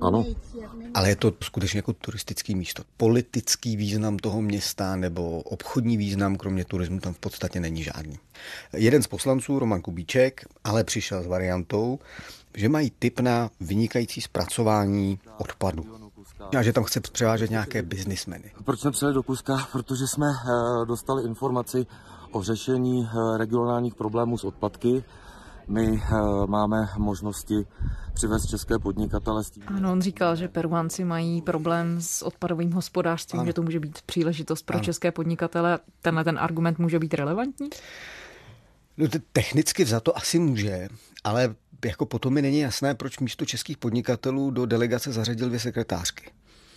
Ano. 0.00 0.26
Ale 0.94 1.08
je 1.08 1.16
to 1.16 1.32
skutečně 1.42 1.78
jako 1.78 1.92
turistický 1.92 2.54
místo. 2.54 2.82
Politický 2.96 3.76
význam 3.76 4.16
toho 4.16 4.42
města 4.42 4.96
nebo 4.96 5.40
obchodní 5.40 5.96
význam, 5.96 6.36
kromě 6.36 6.64
turismu, 6.64 7.00
tam 7.00 7.14
v 7.14 7.18
podstatě 7.18 7.60
není 7.60 7.82
žádný. 7.82 8.18
Jeden 8.72 9.02
z 9.02 9.06
poslanců, 9.06 9.58
Roman 9.58 9.80
Kubíček, 9.80 10.44
ale 10.64 10.84
přišel 10.84 11.22
s 11.22 11.26
variantou, 11.26 11.98
že 12.54 12.68
mají 12.68 12.92
typ 12.98 13.20
na 13.20 13.50
vynikající 13.60 14.20
zpracování 14.20 15.18
odpadu. 15.38 16.05
A 16.58 16.62
že 16.62 16.72
tam 16.72 16.84
chce 16.84 17.00
převážet 17.00 17.50
nějaké 17.50 17.82
biznismeny. 17.82 18.52
Proč 18.64 18.80
jsme 18.80 18.90
přijeli 18.90 19.14
do 19.14 19.22
Kuska? 19.22 19.68
Protože 19.72 20.06
jsme 20.06 20.26
eh, 20.26 20.86
dostali 20.86 21.24
informaci 21.24 21.86
o 22.30 22.42
řešení 22.42 23.08
eh, 23.08 23.38
regionálních 23.38 23.94
problémů 23.94 24.38
s 24.38 24.44
odpadky 24.44 25.04
my 25.68 25.90
uh, 25.90 26.46
máme 26.46 26.88
možnosti 26.98 27.66
přivést 28.14 28.46
české 28.46 28.78
podnikatele. 28.78 29.42
Ano, 29.66 29.92
on 29.92 30.02
říkal, 30.02 30.36
že 30.36 30.48
Peruánci 30.48 31.04
mají 31.04 31.42
problém 31.42 32.00
s 32.00 32.22
odpadovým 32.22 32.72
hospodářstvím, 32.72 33.40
ano. 33.40 33.46
že 33.46 33.52
to 33.52 33.62
může 33.62 33.80
být 33.80 34.02
příležitost 34.02 34.62
pro 34.62 34.76
ano. 34.76 34.84
české 34.84 35.12
podnikatele. 35.12 35.78
Tenhle 36.02 36.24
ten 36.24 36.38
argument 36.38 36.78
může 36.78 36.98
být 36.98 37.14
relevantní? 37.14 37.70
No, 38.96 39.06
technicky 39.32 39.84
za 39.84 40.00
to 40.00 40.16
asi 40.16 40.38
může, 40.38 40.88
ale 41.24 41.54
jako 41.84 42.06
potom 42.06 42.34
mi 42.34 42.42
není 42.42 42.58
jasné, 42.58 42.94
proč 42.94 43.18
místo 43.18 43.44
českých 43.44 43.76
podnikatelů 43.76 44.50
do 44.50 44.66
delegace 44.66 45.12
zařadil 45.12 45.48
dvě 45.48 45.60
sekretářky. 45.60 46.30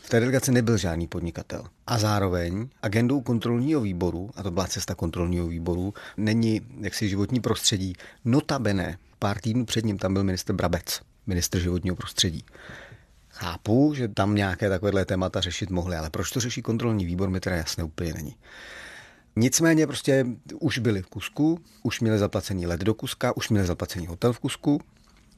V 0.04 0.10
té 0.10 0.20
delegaci 0.20 0.52
nebyl 0.52 0.78
žádný 0.78 1.08
podnikatel. 1.08 1.64
A 1.88 1.98
zároveň 1.98 2.70
agendou 2.82 3.22
kontrolního 3.22 3.82
výboru, 3.82 4.30
a 4.36 4.44
to 4.44 4.52
byla 4.52 4.68
cesta 4.68 4.96
kontrolního 4.96 5.48
výboru, 5.48 5.94
není 6.18 6.62
jaksi 6.80 7.10
životní 7.10 7.40
prostředí. 7.40 7.94
Notabene, 8.26 8.98
pár 9.20 9.40
týdnů 9.40 9.66
před 9.66 9.86
ním 9.86 9.98
tam 9.98 10.14
byl 10.14 10.24
minister 10.24 10.56
Brabec, 10.56 11.02
minister 11.28 11.62
životního 11.62 11.96
prostředí. 11.96 12.44
Chápu, 13.30 13.94
že 13.94 14.08
tam 14.08 14.36
nějaké 14.36 14.70
takovéhle 14.70 15.06
témata 15.06 15.42
řešit 15.42 15.70
mohli, 15.70 15.96
ale 15.96 16.10
proč 16.10 16.32
to 16.32 16.40
řeší 16.40 16.62
kontrolní 16.62 17.06
výbor, 17.06 17.30
mi 17.30 17.40
teda 17.40 17.56
jasné 17.56 17.84
úplně 17.84 18.14
není. 18.14 18.36
Nicméně 19.40 19.88
prostě 19.88 20.26
už 20.60 20.80
byli 20.80 21.02
v 21.02 21.08
Kusku, 21.08 21.60
už 21.84 22.00
měli 22.02 22.20
zaplacený 22.20 22.68
let 22.68 22.82
do 22.82 22.94
Kuska, 22.94 23.38
už 23.38 23.50
měli 23.50 23.68
zaplacený 23.68 24.08
hotel 24.08 24.34
v 24.34 24.40
Kusku, 24.40 24.82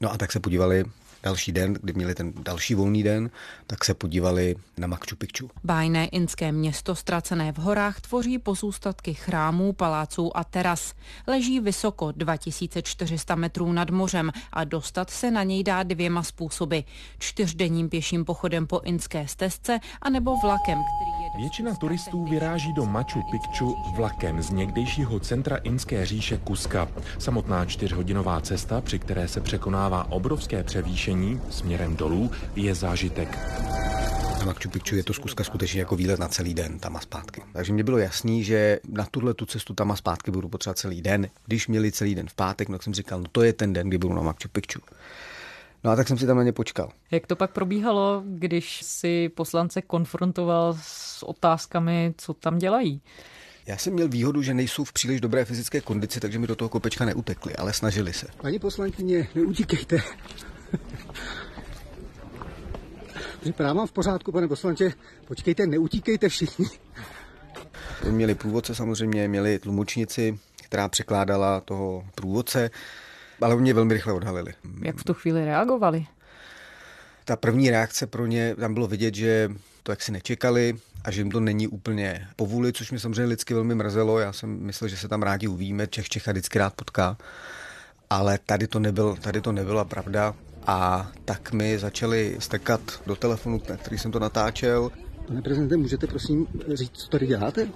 no 0.00 0.12
a 0.12 0.18
tak 0.18 0.32
se 0.32 0.40
podívali 0.40 0.84
další 1.22 1.52
den, 1.52 1.72
kdy 1.82 1.92
měli 1.92 2.14
ten 2.14 2.32
další 2.42 2.74
volný 2.74 3.02
den, 3.02 3.30
tak 3.66 3.84
se 3.84 3.94
podívali 3.94 4.56
na 4.78 4.86
Machu 4.86 5.16
Picchu. 5.18 5.50
Bájné 5.64 6.06
inské 6.06 6.52
město 6.52 6.94
ztracené 6.94 7.52
v 7.52 7.56
horách 7.56 8.00
tvoří 8.00 8.38
pozůstatky 8.38 9.14
chrámů, 9.14 9.72
paláců 9.72 10.36
a 10.36 10.44
teras. 10.44 10.94
Leží 11.26 11.60
vysoko 11.60 12.12
2400 12.12 13.34
metrů 13.34 13.72
nad 13.72 13.90
mořem 13.90 14.30
a 14.52 14.64
dostat 14.64 15.10
se 15.10 15.30
na 15.30 15.42
něj 15.42 15.64
dá 15.64 15.82
dvěma 15.82 16.22
způsoby. 16.22 16.78
Čtyřdenním 17.18 17.88
pěším 17.88 18.24
pochodem 18.24 18.66
po 18.66 18.80
inské 18.84 19.28
stezce 19.28 19.80
anebo 20.02 20.36
vlakem, 20.36 20.78
který 20.78 21.24
je... 21.24 21.42
Většina 21.42 21.74
turistů 21.74 22.24
vyráží 22.24 22.72
do 22.72 22.86
Machu 22.86 23.22
Picchu 23.30 23.76
vlakem 23.96 24.42
z 24.42 24.50
někdejšího 24.50 25.20
centra 25.20 25.56
inské 25.56 26.06
říše 26.06 26.38
Kuska. 26.38 26.88
Samotná 27.18 27.64
čtyřhodinová 27.64 28.40
cesta, 28.40 28.80
při 28.80 28.98
které 28.98 29.28
se 29.28 29.40
překonává 29.40 30.10
obrovské 30.10 30.64
převýšení, 30.64 31.11
cvičení 31.12 31.40
směrem 31.50 31.96
dolů 31.96 32.30
je 32.56 32.74
zážitek. 32.74 33.38
Na 34.38 34.44
Machu 34.44 34.68
Picchu 34.68 34.96
je 34.96 35.04
to 35.04 35.12
zkuska 35.12 35.44
skutečně 35.44 35.80
jako 35.80 35.96
výlet 35.96 36.20
na 36.20 36.28
celý 36.28 36.54
den 36.54 36.78
tam 36.78 36.96
a 36.96 37.00
zpátky. 37.00 37.42
Takže 37.52 37.72
mě 37.72 37.84
bylo 37.84 37.98
jasný, 37.98 38.44
že 38.44 38.80
na 38.88 39.06
tuhle 39.10 39.34
tu 39.34 39.46
cestu 39.46 39.74
tam 39.74 39.90
a 39.90 39.96
zpátky 39.96 40.30
budu 40.30 40.48
potřebovat 40.48 40.78
celý 40.78 41.02
den. 41.02 41.28
Když 41.46 41.68
měli 41.68 41.92
celý 41.92 42.14
den 42.14 42.28
v 42.28 42.34
pátek, 42.34 42.68
no 42.68 42.74
tak 42.74 42.82
jsem 42.82 42.94
říkal, 42.94 43.20
no 43.20 43.26
to 43.32 43.42
je 43.42 43.52
ten 43.52 43.72
den, 43.72 43.88
kdy 43.88 43.98
budu 43.98 44.14
na 44.14 44.22
Machu 44.22 44.48
Picchu. 44.52 44.80
No 45.84 45.90
a 45.90 45.96
tak 45.96 46.08
jsem 46.08 46.18
si 46.18 46.26
tam 46.26 46.36
na 46.36 46.42
ně 46.42 46.52
počkal. 46.52 46.92
Jak 47.10 47.26
to 47.26 47.36
pak 47.36 47.50
probíhalo, 47.50 48.22
když 48.26 48.80
si 48.82 49.28
poslance 49.28 49.82
konfrontoval 49.82 50.78
s 50.82 51.22
otázkami, 51.22 52.14
co 52.16 52.34
tam 52.34 52.58
dělají? 52.58 53.00
Já 53.66 53.78
jsem 53.78 53.92
měl 53.92 54.08
výhodu, 54.08 54.42
že 54.42 54.54
nejsou 54.54 54.84
v 54.84 54.92
příliš 54.92 55.20
dobré 55.20 55.44
fyzické 55.44 55.80
kondici, 55.80 56.20
takže 56.20 56.38
mi 56.38 56.46
do 56.46 56.56
toho 56.56 56.68
kopečka 56.68 57.04
neutekli, 57.04 57.56
ale 57.56 57.72
snažili 57.72 58.12
se. 58.12 58.26
Paní 58.42 58.58
poslankyně, 58.58 59.28
neutíkejte. 59.34 59.98
Vám 63.58 63.86
v 63.86 63.92
pořádku, 63.92 64.32
pane 64.32 64.48
poslanče. 64.48 64.92
Počkejte, 65.24 65.66
neutíkejte 65.66 66.28
všichni. 66.28 66.66
Měli 68.10 68.34
průvodce 68.34 68.74
samozřejmě, 68.74 69.28
měli 69.28 69.58
tlumočnici, 69.58 70.38
která 70.62 70.88
překládala 70.88 71.60
toho 71.60 72.04
průvodce, 72.14 72.70
ale 73.40 73.56
mě 73.56 73.74
velmi 73.74 73.94
rychle 73.94 74.12
odhalili. 74.12 74.54
Jak 74.82 74.96
v 74.96 75.04
tu 75.04 75.14
chvíli 75.14 75.44
reagovali? 75.44 76.06
Ta 77.24 77.36
první 77.36 77.70
reakce 77.70 78.06
pro 78.06 78.26
ně, 78.26 78.56
tam 78.56 78.74
bylo 78.74 78.86
vidět, 78.86 79.14
že 79.14 79.50
to 79.82 79.92
jak 79.92 80.02
si 80.02 80.12
nečekali 80.12 80.76
a 81.04 81.10
že 81.10 81.20
jim 81.20 81.30
to 81.30 81.40
není 81.40 81.68
úplně 81.68 82.28
povůli, 82.36 82.72
což 82.72 82.90
mě 82.90 83.00
samozřejmě 83.00 83.24
lidsky 83.24 83.54
velmi 83.54 83.74
mrzelo. 83.74 84.18
Já 84.18 84.32
jsem 84.32 84.62
myslel, 84.62 84.88
že 84.88 84.96
se 84.96 85.08
tam 85.08 85.22
rádi 85.22 85.48
uvíme, 85.48 85.86
Čech 85.86 86.08
Čecha 86.08 86.32
vždycky 86.32 86.58
rád 86.58 86.74
potká. 86.74 87.16
Ale 88.10 88.38
tady 88.46 88.66
to, 88.66 88.78
nebyl, 88.78 89.16
tady 89.16 89.40
to 89.40 89.52
nebyla 89.52 89.84
pravda. 89.84 90.34
A 90.66 91.10
tak 91.24 91.52
mi 91.52 91.78
začali 91.78 92.36
stekat 92.38 92.80
do 93.06 93.16
telefonu, 93.16 93.60
na 93.68 93.76
který 93.76 93.98
jsem 93.98 94.12
to 94.12 94.18
natáčel. 94.18 94.90
Pane 95.26 95.42
prezidente, 95.42 95.76
můžete 95.76 96.06
prosím 96.06 96.46
říct, 96.72 96.90
co 96.92 97.08
tady 97.08 97.26
děláte? 97.26 97.68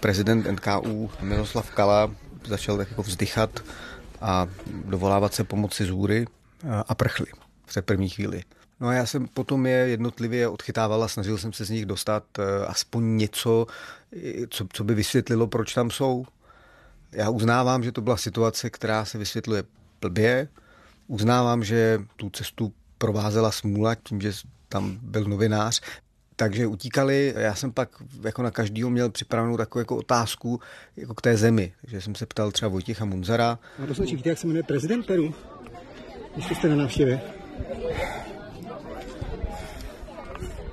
Prezident 0.00 0.46
NKU 0.46 1.10
Miroslav 1.20 1.70
Kala 1.70 2.14
začal 2.46 2.76
tak 2.76 2.90
jako 2.90 3.02
vzdychat 3.02 3.64
a 4.20 4.46
dovolávat 4.84 5.34
se 5.34 5.44
pomoci 5.44 5.84
z 5.84 5.90
hůry 5.90 6.26
a 6.88 6.94
prchli 6.94 7.26
v 7.66 7.74
té 7.74 7.82
první 7.82 8.08
chvíli. 8.08 8.42
No 8.80 8.88
a 8.88 8.92
já 8.92 9.06
jsem 9.06 9.28
potom 9.28 9.66
je 9.66 9.76
jednotlivě 9.76 10.48
odchytával 10.48 11.04
a 11.04 11.08
snažil 11.08 11.38
jsem 11.38 11.52
se 11.52 11.64
z 11.64 11.70
nich 11.70 11.86
dostat 11.86 12.24
eh, 12.38 12.66
aspoň 12.66 13.16
něco, 13.16 13.66
co, 14.48 14.66
co 14.72 14.84
by 14.84 14.94
vysvětlilo, 14.94 15.46
proč 15.46 15.74
tam 15.74 15.90
jsou. 15.90 16.26
Já 17.12 17.30
uznávám, 17.30 17.82
že 17.82 17.92
to 17.92 18.00
byla 18.00 18.16
situace, 18.16 18.70
která 18.70 19.04
se 19.04 19.18
vysvětluje 19.18 19.62
blbě. 20.00 20.48
Uznávám, 21.06 21.64
že 21.64 22.00
tu 22.16 22.30
cestu 22.30 22.72
provázela 22.98 23.50
smůla 23.50 23.94
tím, 23.94 24.20
že 24.20 24.32
tam 24.68 24.98
byl 25.02 25.24
novinář. 25.24 25.80
Takže 26.36 26.66
utíkali, 26.66 27.34
já 27.36 27.54
jsem 27.54 27.72
pak 27.72 27.88
jako 28.24 28.42
na 28.42 28.50
každýho 28.50 28.90
měl 28.90 29.10
připravenou 29.10 29.56
takovou 29.56 29.80
jako 29.80 29.96
otázku 29.96 30.60
jako 30.96 31.14
k 31.14 31.20
té 31.20 31.36
zemi. 31.36 31.72
Takže 31.80 32.00
jsem 32.00 32.14
se 32.14 32.26
ptal 32.26 32.50
třeba 32.50 32.68
Vojtěcha 32.68 33.04
Munzara. 33.04 33.58
A 33.82 33.94
to 33.94 34.02
víte, 34.02 34.28
jak 34.28 34.38
se 34.38 34.46
jmenuje 34.46 34.62
prezident 34.62 35.06
Peru? 35.06 35.34
Když 36.34 36.58
jste 36.58 36.68
na 36.68 36.76
návštěvě. 36.76 37.20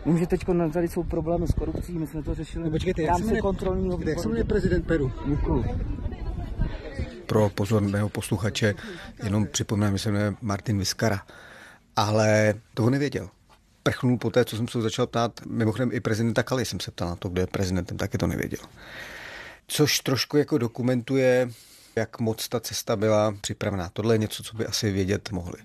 Vím, 0.05 0.17
že 0.17 0.27
teď 0.27 0.45
tady 0.73 0.87
jsou 0.87 1.03
problémy 1.03 1.47
s 1.47 1.53
korupcí, 1.53 1.93
my 1.93 2.07
jsme 2.07 2.23
to 2.23 2.35
řešili 2.35 2.65
no, 2.65 2.71
počkejte, 2.71 3.01
jak 3.01 3.17
se 3.17 3.23
jmenuje, 3.23 3.41
kontrolního 3.41 3.99
Jak 4.05 4.19
se 4.19 4.27
jmenuje 4.27 4.43
prezident 4.43 4.87
Peru? 4.87 5.11
Děkuju 5.25 5.65
pro 7.29 7.49
pozorného 7.49 8.09
posluchače 8.09 8.75
jenom 9.23 9.47
připomínám, 9.47 9.97
že 9.97 10.03
se 10.03 10.11
jmenuje 10.11 10.33
Martin 10.41 10.79
Viskara. 10.79 11.21
Ale 11.95 12.53
toho 12.73 12.89
nevěděl. 12.89 13.29
Prchnul 13.83 14.17
po 14.17 14.29
té, 14.29 14.45
co 14.45 14.57
jsem 14.57 14.67
se 14.67 14.81
začal 14.81 15.07
ptát, 15.07 15.41
mimochodem 15.45 15.89
i 15.93 15.99
prezidenta 15.99 16.43
Kali 16.43 16.65
jsem 16.65 16.79
se 16.79 16.91
ptal 16.91 17.09
na 17.09 17.15
to, 17.15 17.29
kdo 17.29 17.41
je 17.41 17.47
prezidentem, 17.47 17.97
taky 17.97 18.17
to 18.17 18.27
nevěděl. 18.27 18.59
Což 19.67 19.99
trošku 19.99 20.37
jako 20.37 20.57
dokumentuje, 20.57 21.49
jak 21.95 22.19
moc 22.19 22.47
ta 22.47 22.59
cesta 22.59 22.95
byla 22.95 23.35
připravená. 23.41 23.89
Tohle 23.93 24.13
je 24.13 24.17
něco, 24.17 24.43
co 24.43 24.57
by 24.57 24.65
asi 24.65 24.91
vědět 24.91 25.31
mohli. 25.31 25.57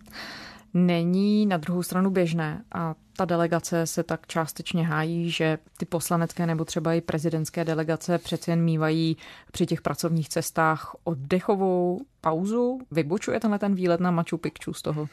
Není 0.74 1.46
na 1.46 1.56
druhou 1.56 1.82
stranu 1.82 2.10
běžné 2.10 2.64
a 2.72 2.94
ta 3.16 3.24
delegace 3.24 3.86
se 3.86 4.02
tak 4.02 4.26
částečně 4.26 4.86
hájí, 4.86 5.30
že 5.30 5.58
ty 5.76 5.84
poslanecké 5.84 6.46
nebo 6.46 6.64
třeba 6.64 6.94
i 6.94 7.00
prezidentské 7.00 7.64
delegace 7.64 8.18
přeci 8.18 8.50
jen 8.50 8.62
mývají 8.62 9.16
při 9.52 9.66
těch 9.66 9.82
pracovních 9.82 10.28
cestách 10.28 10.96
oddechovou 11.04 12.00
pauzu. 12.20 12.80
Vybočuje 12.90 13.40
tenhle 13.40 13.58
ten 13.58 13.74
výlet 13.74 14.00
na 14.00 14.10
Machu 14.10 14.36
Picchu 14.36 14.72
z 14.72 14.82
toho? 14.82 15.08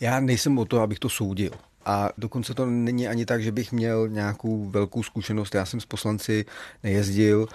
Já 0.00 0.20
nejsem 0.20 0.58
o 0.58 0.64
to, 0.64 0.80
abych 0.80 0.98
to 0.98 1.08
soudil. 1.08 1.50
A 1.84 2.08
dokonce 2.18 2.54
to 2.54 2.66
není 2.66 3.08
ani 3.08 3.26
tak, 3.26 3.42
že 3.42 3.52
bych 3.52 3.72
měl 3.72 4.08
nějakou 4.08 4.64
velkou 4.64 5.02
zkušenost. 5.02 5.54
Já 5.54 5.66
jsem 5.66 5.80
s 5.80 5.86
poslanci 5.86 6.44
nejezdil, 6.82 7.46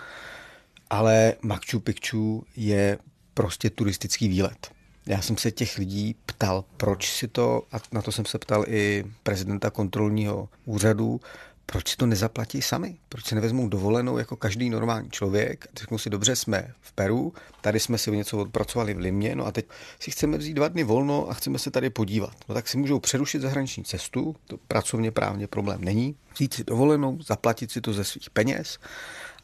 ale 0.90 1.34
Machu 1.42 1.80
Picchu 1.80 2.46
je 2.56 2.98
prostě 3.34 3.70
turistický 3.70 4.28
výlet. 4.28 4.77
Já 5.08 5.22
jsem 5.22 5.38
se 5.38 5.52
těch 5.52 5.78
lidí 5.78 6.16
ptal, 6.26 6.66
proč 6.78 7.12
si 7.12 7.28
to, 7.28 7.64
a 7.72 7.78
na 7.92 8.02
to 8.02 8.12
jsem 8.12 8.26
se 8.26 8.38
ptal 8.38 8.66
i 8.68 9.06
prezidenta 9.24 9.70
kontrolního 9.70 10.50
úřadu, 10.66 11.22
proč 11.66 11.90
si 11.90 11.98
to 11.98 12.06
nezaplatí 12.06 12.62
sami? 12.62 12.98
Proč 13.10 13.26
si 13.26 13.36
nevezmou 13.36 13.68
dovolenou 13.68 14.18
jako 14.18 14.36
každý 14.36 14.70
normální 14.70 15.10
člověk? 15.10 15.68
Řeknou 15.78 15.98
si, 15.98 16.10
dobře, 16.10 16.36
jsme 16.36 16.74
v 16.82 16.92
Peru, 16.92 17.34
tady 17.62 17.80
jsme 17.80 17.98
si 17.98 18.12
něco 18.12 18.38
odpracovali 18.38 18.94
v 18.94 18.98
Limě, 18.98 19.36
no 19.36 19.46
a 19.46 19.52
teď 19.52 19.66
si 20.00 20.12
chceme 20.12 20.38
vzít 20.38 20.54
dva 20.54 20.68
dny 20.68 20.84
volno 20.84 21.30
a 21.30 21.34
chceme 21.34 21.60
se 21.60 21.72
tady 21.72 21.90
podívat. 21.90 22.36
No 22.50 22.56
tak 22.56 22.68
si 22.68 22.78
můžou 22.78 23.00
přerušit 23.00 23.42
zahraniční 23.42 23.84
cestu, 23.84 24.36
to 24.48 24.58
pracovně 24.68 25.12
právně 25.12 25.48
problém 25.48 25.84
není, 25.84 26.16
vzít 26.36 26.54
si 26.54 26.64
dovolenou, 26.64 27.18
zaplatit 27.22 27.72
si 27.72 27.82
to 27.82 27.94
ze 27.94 28.04
svých 28.04 28.30
peněz 28.30 28.80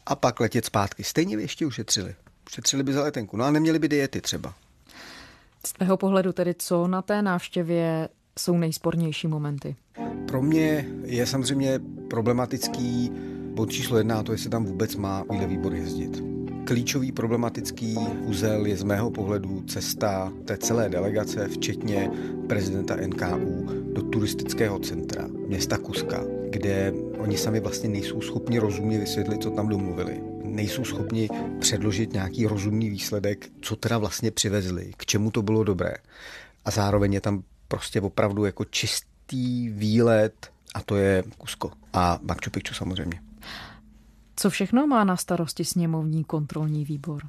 a 0.06 0.16
pak 0.16 0.40
letět 0.40 0.64
zpátky. 0.64 1.04
Stejně 1.04 1.36
by 1.36 1.42
ještě 1.42 1.66
ušetřili. 1.66 2.14
Ušetřili 2.46 2.82
by 2.82 2.92
za 2.92 3.02
letenku, 3.02 3.36
no 3.36 3.44
a 3.44 3.50
neměli 3.50 3.78
by 3.78 3.88
diety 3.88 4.20
třeba. 4.20 4.54
Z 5.66 5.72
tvého 5.72 5.96
pohledu 5.96 6.32
tedy, 6.32 6.54
co 6.58 6.88
na 6.88 7.02
té 7.02 7.22
návštěvě 7.22 8.08
jsou 8.38 8.58
nejspornější 8.58 9.26
momenty? 9.26 9.76
Pro 10.28 10.42
mě 10.42 10.86
je 11.04 11.26
samozřejmě 11.26 11.80
problematický 12.10 13.10
bod 13.54 13.70
číslo 13.70 13.98
jedna, 13.98 14.22
to 14.22 14.32
jestli 14.32 14.50
tam 14.50 14.64
vůbec 14.64 14.96
má 14.96 15.24
Bílý 15.30 15.46
výbor 15.46 15.74
jezdit. 15.74 16.22
Klíčový 16.64 17.12
problematický 17.12 17.96
úzel 18.26 18.66
je 18.66 18.76
z 18.76 18.82
mého 18.82 19.10
pohledu 19.10 19.62
cesta 19.66 20.32
té 20.44 20.56
celé 20.56 20.88
delegace, 20.88 21.48
včetně 21.48 22.10
prezidenta 22.48 22.96
NKU, 22.96 23.66
do 23.92 24.02
turistického 24.02 24.78
centra 24.78 25.28
města 25.46 25.78
Kuska, 25.78 26.24
kde 26.50 26.92
oni 27.18 27.36
sami 27.36 27.60
vlastně 27.60 27.88
nejsou 27.88 28.20
schopni 28.20 28.58
rozumně 28.58 28.98
vysvětlit, 28.98 29.42
co 29.42 29.50
tam 29.50 29.68
domluvili. 29.68 30.33
Nejsou 30.54 30.84
schopni 30.84 31.28
předložit 31.60 32.12
nějaký 32.12 32.46
rozumný 32.46 32.90
výsledek, 32.90 33.48
co 33.60 33.76
teda 33.76 33.98
vlastně 33.98 34.30
přivezli, 34.30 34.92
k 34.96 35.06
čemu 35.06 35.30
to 35.30 35.42
bylo 35.42 35.64
dobré. 35.64 35.94
A 36.64 36.70
zároveň 36.70 37.12
je 37.12 37.20
tam 37.20 37.42
prostě 37.68 38.00
opravdu 38.00 38.44
jako 38.44 38.64
čistý 38.64 39.68
výlet 39.68 40.52
a 40.74 40.82
to 40.82 40.96
je 40.96 41.24
Kusko 41.38 41.70
a 41.92 42.18
Machu 42.22 42.50
Picchu 42.50 42.74
samozřejmě. 42.74 43.20
Co 44.36 44.50
všechno 44.50 44.86
má 44.86 45.04
na 45.04 45.16
starosti 45.16 45.64
sněmovní 45.64 46.24
kontrolní 46.24 46.84
výbor? 46.84 47.22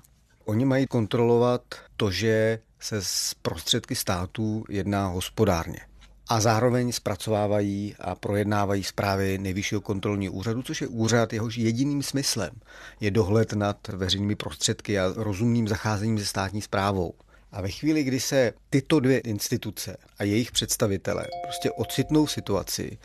Oni 0.46 0.66
mají 0.66 0.88
kontrolovat 0.88 1.62
to, 1.98 2.12
že 2.12 2.60
se 2.80 3.02
z 3.02 3.34
prostředky 3.42 3.96
státu 3.96 4.66
jedná 4.70 5.08
hospodárně. 5.08 5.80
A 6.28 6.40
zároveň 6.40 6.92
zpracovávají 6.92 7.96
a 8.00 8.16
projednávají 8.16 8.84
zprávy 8.84 9.38
Nejvyššího 9.38 9.82
kontrolního 9.82 10.34
úřadu, 10.34 10.64
což 10.64 10.82
je 10.82 10.88
úřad, 10.88 11.34
jehož 11.34 11.58
jediným 11.58 12.04
smyslem 12.04 12.52
je 13.00 13.12
dohled 13.12 13.54
nad 13.54 13.88
veřejnými 13.88 14.36
prostředky 14.36 15.00
a 15.00 15.14
rozumným 15.16 15.68
zacházením 15.68 16.20
se 16.20 16.26
státní 16.26 16.62
zprávou. 16.62 17.14
A 17.52 17.62
ve 17.62 17.70
chvíli, 17.70 18.04
kdy 18.04 18.20
se 18.20 18.54
tyto 18.70 19.00
dvě 19.00 19.20
instituce 19.20 19.98
a 20.20 20.24
jejich 20.24 20.52
představitelé 20.52 21.28
prostě 21.44 21.72
ocitnou 21.72 22.26
v 22.26 22.32
situaci, 22.32 22.98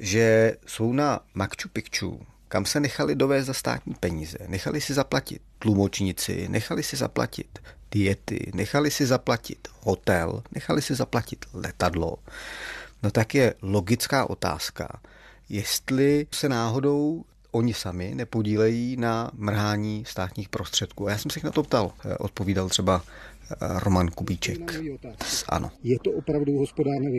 že 0.00 0.56
jsou 0.66 0.92
na 0.92 1.20
Machu 1.34 1.68
Picchu, 1.72 2.26
kam 2.48 2.66
se 2.66 2.80
nechali 2.80 3.14
dovést 3.14 3.46
za 3.46 3.54
státní 3.54 3.94
peníze, 3.94 4.38
nechali 4.46 4.80
si 4.80 4.94
zaplatit 4.94 5.42
tlumočníci, 5.58 6.48
nechali 6.48 6.82
si 6.82 6.96
zaplatit 6.96 7.58
diety, 7.92 8.50
nechali 8.54 8.90
si 8.90 9.06
zaplatit 9.06 9.68
hotel, 9.80 10.42
nechali 10.54 10.82
si 10.82 10.94
zaplatit 10.94 11.46
letadlo, 11.52 12.16
no 13.02 13.10
tak 13.10 13.34
je 13.34 13.54
logická 13.62 14.30
otázka, 14.30 15.00
jestli 15.48 16.26
se 16.32 16.48
náhodou 16.48 17.24
oni 17.50 17.74
sami 17.74 18.14
nepodílejí 18.14 18.96
na 18.96 19.30
mrhání 19.34 20.04
státních 20.06 20.48
prostředků. 20.48 21.08
A 21.08 21.10
já 21.10 21.18
jsem 21.18 21.30
se 21.30 21.40
na 21.44 21.50
to 21.50 21.62
ptal. 21.62 21.92
Odpovídal 22.18 22.68
třeba 22.68 23.02
Roman 23.60 24.08
Kubíček. 24.08 24.80
Ano. 25.48 25.70
Je 25.82 25.98
to 25.98 26.10
opravdu 26.10 26.58
hospodárné, 26.58 27.10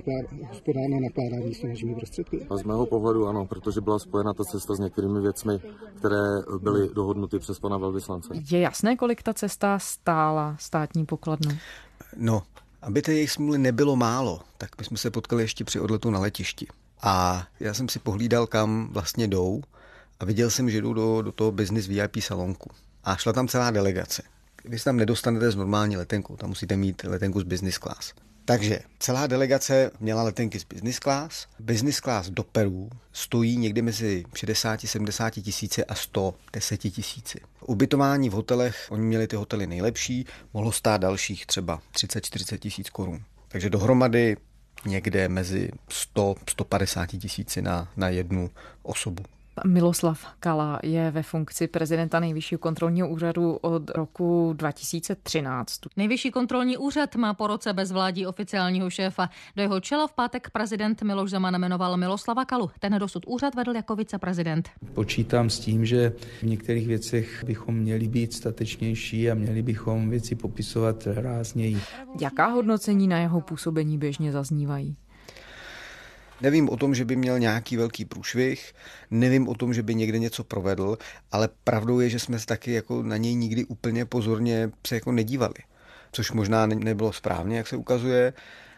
hospodárné 0.48 1.00
nakládání 1.00 1.56
s 1.56 1.64
našimi 1.64 1.96
prostředky? 1.96 2.48
A 2.50 2.58
z 2.58 2.64
mého 2.64 2.86
pohledu 2.86 3.28
ano, 3.28 3.46
protože 3.46 3.82
byla 3.82 4.00
spojena 4.00 4.34
ta 4.34 4.44
cesta 4.44 4.76
s 4.76 4.80
některými 4.80 5.22
věcmi, 5.22 5.54
které 5.96 6.24
byly 6.62 6.90
dohodnuty 6.94 7.40
přes 7.40 7.60
pana 7.60 7.78
velvyslance. 7.78 8.34
Je 8.52 8.60
jasné, 8.60 8.96
kolik 8.96 9.24
ta 9.24 9.34
cesta 9.34 9.80
stála 9.80 10.56
státní 10.60 11.06
pokladnu? 11.06 11.52
No, 12.18 12.44
aby 12.82 13.02
té 13.02 13.14
jejich 13.14 13.32
smůly 13.32 13.58
nebylo 13.58 13.96
málo, 13.96 14.40
tak 14.58 14.70
my 14.80 14.86
jsme 14.86 14.98
se 14.98 15.12
potkali 15.12 15.44
ještě 15.44 15.64
při 15.64 15.80
odletu 15.80 16.10
na 16.10 16.20
letišti. 16.20 16.68
A 17.02 17.44
já 17.60 17.74
jsem 17.74 17.90
si 17.90 18.00
pohlídal, 18.00 18.48
kam 18.48 18.90
vlastně 18.92 19.28
jdou 19.28 19.62
a 20.20 20.26
viděl 20.26 20.50
jsem, 20.50 20.70
že 20.70 20.82
jdou 20.82 20.94
do, 20.94 21.22
do 21.22 21.32
toho 21.32 21.52
business 21.52 21.88
VIP 21.88 22.18
salonku. 22.20 22.70
A 23.04 23.16
šla 23.16 23.34
tam 23.34 23.48
celá 23.48 23.72
delegace 23.72 24.24
vy 24.66 24.80
se 24.80 24.86
tam 24.86 24.98
nedostanete 24.98 25.52
s 25.52 25.56
normální 25.56 25.98
letenkou, 25.98 26.36
tam 26.36 26.50
musíte 26.50 26.76
mít 26.78 27.04
letenku 27.04 27.40
z 27.40 27.44
business 27.44 27.78
class. 27.78 28.14
Takže 28.50 28.80
celá 29.00 29.28
delegace 29.28 29.92
měla 30.00 30.24
letenky 30.24 30.60
z 30.60 30.64
business 30.64 31.00
class. 31.00 31.48
Business 31.60 32.00
class 32.00 32.30
do 32.30 32.44
Peru 32.44 32.90
stojí 33.14 33.58
někdy 33.58 33.82
mezi 33.82 34.26
60-70 34.34 35.42
tisíci 35.42 35.86
a 35.86 35.96
110 35.96 36.78
tisíci. 36.78 37.40
Ubytování 37.66 38.30
v 38.30 38.34
hotelech, 38.34 38.88
oni 38.90 39.04
měli 39.04 39.28
ty 39.28 39.36
hotely 39.36 39.68
nejlepší, 39.68 40.26
mohlo 40.54 40.72
stát 40.72 41.02
dalších 41.02 41.46
třeba 41.46 41.82
30-40 41.94 42.58
tisíc 42.58 42.90
korun. 42.90 43.24
Takže 43.48 43.70
dohromady 43.70 44.38
někde 44.86 45.30
mezi 45.30 45.72
100-150 46.16 47.20
tisíci 47.20 47.62
na, 47.62 47.92
na 47.98 48.10
jednu 48.10 48.50
osobu. 48.84 49.24
Miloslav 49.66 50.26
Kala 50.40 50.80
je 50.84 51.12
ve 51.12 51.24
funkci 51.24 51.68
prezidenta 51.68 52.20
Nejvyššího 52.20 52.60
kontrolního 52.60 53.10
úřadu 53.10 53.56
od 53.56 53.90
roku 53.90 54.54
2013. 54.58 55.80
Nejvyšší 55.98 56.32
kontrolní 56.32 56.78
úřad 56.78 57.16
má 57.16 57.34
po 57.34 57.48
roce 57.48 57.74
bez 57.74 57.92
vládí 57.92 58.26
oficiálního 58.26 58.90
šéfa. 58.90 59.30
Do 59.56 59.62
jeho 59.62 59.80
čela 59.80 60.08
v 60.08 60.14
pátek 60.14 60.50
prezident 60.50 61.02
Miloš 61.02 61.30
Zeman 61.30 61.58
jmenoval 61.58 61.98
Miloslava 61.98 62.46
Kalu. 62.46 62.70
Ten 62.80 62.96
dosud 63.00 63.24
úřad 63.28 63.56
vedl 63.56 63.76
jako 63.76 63.96
viceprezident. 63.96 64.70
Počítám 64.94 65.50
s 65.50 65.60
tím, 65.60 65.86
že 65.86 66.14
v 66.40 66.44
některých 66.44 66.88
věcech 66.88 67.44
bychom 67.44 67.76
měli 67.76 68.08
být 68.08 68.34
statečnější 68.34 69.32
a 69.32 69.36
měli 69.36 69.62
bychom 69.62 70.10
věci 70.10 70.36
popisovat 70.36 71.08
rázněji. 71.08 71.78
Jaká 72.22 72.48
hodnocení 72.48 73.08
na 73.08 73.18
jeho 73.18 73.42
působení 73.42 73.98
běžně 73.98 74.32
zaznívají? 74.32 74.96
Nevím 76.42 76.70
o 76.70 76.78
tom, 76.78 76.96
že 76.96 77.06
by 77.06 77.16
měl 77.16 77.40
nějaký 77.40 77.78
velký 77.78 78.06
průšvih, 78.06 78.74
nevím 79.12 79.48
o 79.48 79.56
tom, 79.56 79.74
že 79.74 79.84
by 79.84 79.96
někde 79.96 80.20
něco 80.20 80.44
provedl, 80.44 80.98
ale 81.32 81.50
pravdou 81.64 82.00
je, 82.00 82.10
že 82.10 82.20
jsme 82.20 82.40
se 82.40 82.46
taky 82.46 82.72
jako 82.72 83.04
na 83.04 83.18
něj 83.18 83.36
nikdy 83.36 83.66
úplně 83.66 84.06
pozorně 84.06 84.72
se 84.88 84.96
jako 84.96 85.12
nedívali. 85.12 85.54
Což 86.12 86.32
možná 86.32 86.66
nebylo 86.66 87.14
správně, 87.14 87.58
jak 87.58 87.68
se 87.68 87.76
ukazuje, 87.76 88.34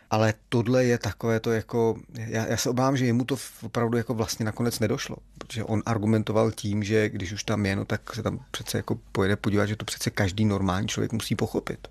ale 0.10 0.34
tohle 0.50 0.86
je 0.86 0.97
takové 0.97 1.39
to 1.39 1.52
jako, 1.52 1.95
já, 2.13 2.45
já 2.45 2.58
se 2.58 2.69
obávám, 2.69 2.97
že 2.97 3.06
jemu 3.06 3.26
to 3.26 3.36
opravdu 3.62 3.97
jako 3.97 4.13
vlastně 4.13 4.45
nakonec 4.45 4.80
nedošlo, 4.80 5.15
protože 5.38 5.63
on 5.63 5.82
argumentoval 5.86 6.52
tím, 6.52 6.84
že 6.84 7.10
když 7.10 7.32
už 7.32 7.43
tam 7.43 7.65
je, 7.65 7.76
no 7.76 7.86
tak 7.86 8.15
se 8.15 8.24
tam 8.24 8.39
přece 8.52 8.78
jako 8.78 9.00
pojede 9.12 9.36
podívat, 9.36 9.65
že 9.65 9.76
to 9.76 9.86
přece 9.86 10.10
každý 10.10 10.45
normální 10.45 10.88
člověk 10.88 11.13
musí 11.13 11.36
pochopit. 11.36 11.88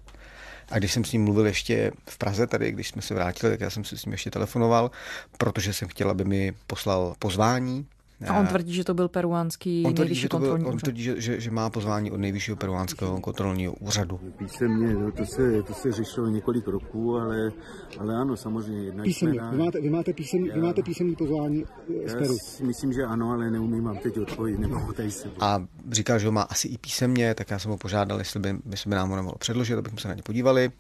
A 0.71 0.79
když 0.79 0.93
jsem 0.93 1.05
s 1.05 1.13
ním 1.13 1.25
mluvil 1.25 1.47
ještě 1.47 1.93
v 2.09 2.19
Praze, 2.19 2.47
tady, 2.47 2.73
když 2.73 2.89
jsme 2.89 3.03
se 3.03 3.15
vrátili, 3.15 3.53
tak 3.53 3.61
já 3.61 3.71
jsem 3.71 3.85
si 3.85 3.99
s 3.99 4.05
ním 4.05 4.13
ještě 4.13 4.31
telefonoval, 4.31 4.91
protože 5.39 5.73
jsem 5.73 5.89
chtěl, 5.89 6.11
aby 6.11 6.25
mi 6.25 6.53
poslal 6.67 7.15
pozvání 7.19 7.87
a 8.29 8.41
on 8.41 8.47
tvrdí, 8.47 8.75
že 8.75 8.85
to 8.85 8.95
byl 8.95 9.09
peruánský 9.09 9.85
on 9.87 9.95
tvrdí, 9.95 10.09
nejvyšší 10.09 10.23
že 10.23 10.29
to 10.29 10.37
kontrolní 10.37 10.65
byl, 10.65 10.73
On 10.73 10.79
tvrdí, 10.79 11.03
že, 11.03 11.21
že, 11.21 11.41
že 11.41 11.51
má 11.51 11.71
pozvání 11.71 12.11
od 12.11 12.17
nejvyššího 12.17 12.57
peruánského 12.57 13.21
kontrolního 13.21 13.73
úřadu. 13.73 14.21
Písemně, 14.39 14.95
no, 14.95 15.13
to, 15.13 15.27
se, 15.27 15.63
to 15.63 15.75
se 15.75 15.93
řešilo 15.93 16.29
několik 16.29 16.69
roků, 16.69 17.17
ale, 17.17 17.53
ale 17.99 18.17
ano, 18.17 18.37
samozřejmě. 18.37 18.83
Jedna 18.83 19.05
Písemně. 19.05 19.41
Vy 19.51 19.57
máte, 19.57 19.81
vy 19.81 19.91
máte, 19.91 20.13
písem, 20.13 20.47
já, 20.47 20.55
vy 20.55 20.61
máte 20.61 20.83
písemný 20.83 21.17
pozvání 21.17 21.65
z 22.07 22.15
Peru? 22.15 22.37
myslím, 22.63 22.93
že 22.93 23.03
ano, 23.03 23.31
ale 23.31 23.51
neumím 23.51 23.85
vám 23.85 23.99
teď 23.99 24.19
odpovědět, 24.19 24.61
nebo 24.61 24.93
tady 24.93 25.11
se. 25.11 25.29
A 25.41 25.65
říkal, 25.91 26.19
že 26.19 26.27
ho 26.27 26.33
má 26.33 26.43
asi 26.43 26.69
i 26.69 26.79
písemně, 26.79 27.35
tak 27.35 27.51
já 27.51 27.59
jsem 27.59 27.71
ho 27.71 27.77
požádal, 27.77 28.19
jestli 28.19 28.41
by, 28.41 28.57
jestli 28.71 28.91
by 28.91 28.97
nám 28.97 29.11
ho 29.11 29.17
nemohl 29.17 29.37
předložit, 29.39 29.75
abychom 29.75 29.99
se 29.99 30.09
na 30.09 30.15
ně 30.15 30.23
podívali. 30.23 30.71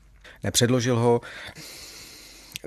Nepředložil 0.44 0.98
ho. 0.98 1.20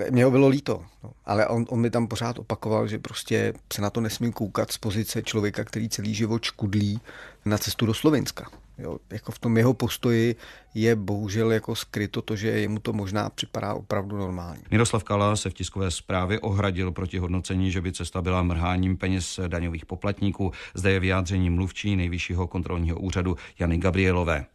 Mě 0.09 0.25
ho 0.25 0.31
bylo 0.31 0.47
líto, 0.47 0.85
no. 1.03 1.11
ale 1.25 1.47
on, 1.47 1.65
on 1.69 1.81
mi 1.81 1.89
tam 1.89 2.07
pořád 2.07 2.39
opakoval, 2.39 2.87
že 2.87 2.99
prostě 2.99 3.53
se 3.73 3.81
na 3.81 3.89
to 3.89 4.01
nesmím 4.01 4.33
koukat 4.33 4.71
z 4.71 4.77
pozice 4.77 5.21
člověka, 5.21 5.63
který 5.63 5.89
celý 5.89 6.13
život 6.13 6.43
škudlí 6.43 7.01
na 7.45 7.57
cestu 7.57 7.85
do 7.85 7.93
Slovenska. 7.93 8.49
Jo, 8.77 8.97
jako 9.11 9.31
v 9.31 9.39
tom 9.39 9.57
jeho 9.57 9.73
postoji 9.73 10.35
je 10.73 10.95
bohužel 10.95 11.51
jako 11.51 11.75
skryto 11.75 12.21
to, 12.21 12.35
že 12.35 12.47
jemu 12.47 12.79
to 12.79 12.93
možná 12.93 13.29
připadá 13.29 13.73
opravdu 13.73 14.17
normální. 14.17 14.63
Miroslav 14.71 15.03
Kala 15.03 15.35
se 15.35 15.49
v 15.49 15.53
tiskové 15.53 15.91
zprávě 15.91 16.39
ohradil 16.39 16.91
proti 16.91 17.17
hodnocení, 17.17 17.71
že 17.71 17.81
by 17.81 17.91
cesta 17.91 18.21
byla 18.21 18.43
mrháním 18.43 18.97
peněz 18.97 19.39
daňových 19.47 19.85
poplatníků. 19.85 20.51
Zde 20.73 20.91
je 20.91 20.99
vyjádření 20.99 21.49
mluvčí 21.49 21.95
nejvyššího 21.95 22.47
kontrolního 22.47 22.99
úřadu 22.99 23.35
Jany 23.59 23.77
Gabrielové. 23.77 24.45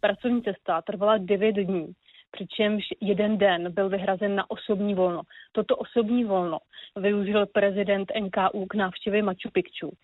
Pracovní 0.00 0.42
cesta 0.42 0.82
trvala 0.82 1.18
9 1.18 1.52
dní 1.52 1.86
přičemž 2.36 2.84
jeden 3.00 3.38
den 3.38 3.72
byl 3.72 3.88
vyhrazen 3.88 4.34
na 4.34 4.50
osobní 4.50 4.94
volno. 4.94 5.22
Toto 5.52 5.76
osobní 5.76 6.24
volno 6.24 6.58
využil 6.96 7.46
prezident 7.46 8.12
NKU 8.20 8.66
k 8.66 8.74
návštěvě 8.74 9.22
Machu 9.22 9.50
Picchu, 9.52 9.96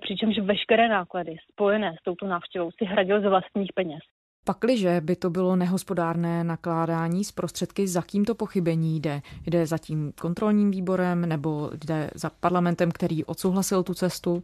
přičemž 0.00 0.38
veškeré 0.38 0.88
náklady 0.88 1.36
spojené 1.52 1.94
s 2.00 2.02
touto 2.04 2.26
návštěvou 2.26 2.70
si 2.70 2.84
hradil 2.84 3.20
ze 3.20 3.28
vlastních 3.28 3.72
peněz. 3.74 4.00
Pakliže 4.44 5.00
by 5.00 5.16
to 5.16 5.30
bylo 5.30 5.56
nehospodárné 5.56 6.44
nakládání 6.44 7.24
s 7.24 7.32
prostředky, 7.32 7.88
za 7.88 8.02
kým 8.02 8.24
to 8.24 8.34
pochybení 8.34 9.00
jde? 9.00 9.20
Jde 9.46 9.66
za 9.66 9.78
tím 9.78 10.12
kontrolním 10.20 10.70
výborem 10.70 11.26
nebo 11.26 11.70
jde 11.84 12.10
za 12.14 12.30
parlamentem, 12.40 12.90
který 12.90 13.24
odsouhlasil 13.24 13.82
tu 13.82 13.94
cestu? 13.94 14.42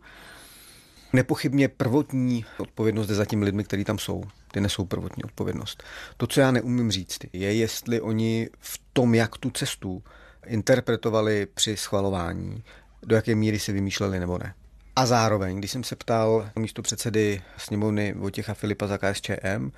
Nepochybně 1.13 1.69
prvotní 1.69 2.45
odpovědnost 2.59 3.09
je 3.09 3.15
za 3.15 3.25
tím 3.25 3.43
lidmi, 3.43 3.65
kteří 3.65 3.85
tam 3.85 3.99
jsou. 3.99 4.23
Ty 4.55 4.61
nesou 4.61 4.85
prvotní 4.85 5.25
odpovědnost. 5.25 5.83
To, 6.17 6.27
co 6.27 6.40
já 6.40 6.51
neumím 6.51 6.90
říct, 6.90 7.19
je, 7.33 7.55
jestli 7.55 8.01
oni 8.01 8.49
v 8.61 8.81
tom, 8.93 9.14
jak 9.14 9.38
tu 9.38 9.51
cestu 9.51 10.03
interpretovali 10.47 11.47
při 11.55 11.77
schvalování, 11.77 12.64
do 13.07 13.17
jaké 13.17 13.35
míry 13.35 13.59
si 13.59 13.73
vymýšleli 13.73 14.21
nebo 14.21 14.38
ne. 14.38 14.55
A 14.97 15.07
zároveň, 15.07 15.59
když 15.59 15.71
jsem 15.71 15.85
se 15.85 15.97
ptal 15.97 16.51
místo 16.59 16.83
předsedy 16.83 17.43
sněmovny 17.57 18.14
Vojtěcha 18.17 18.55
Filipa 18.55 18.87
za 18.87 18.99
KSČM, 18.99 19.71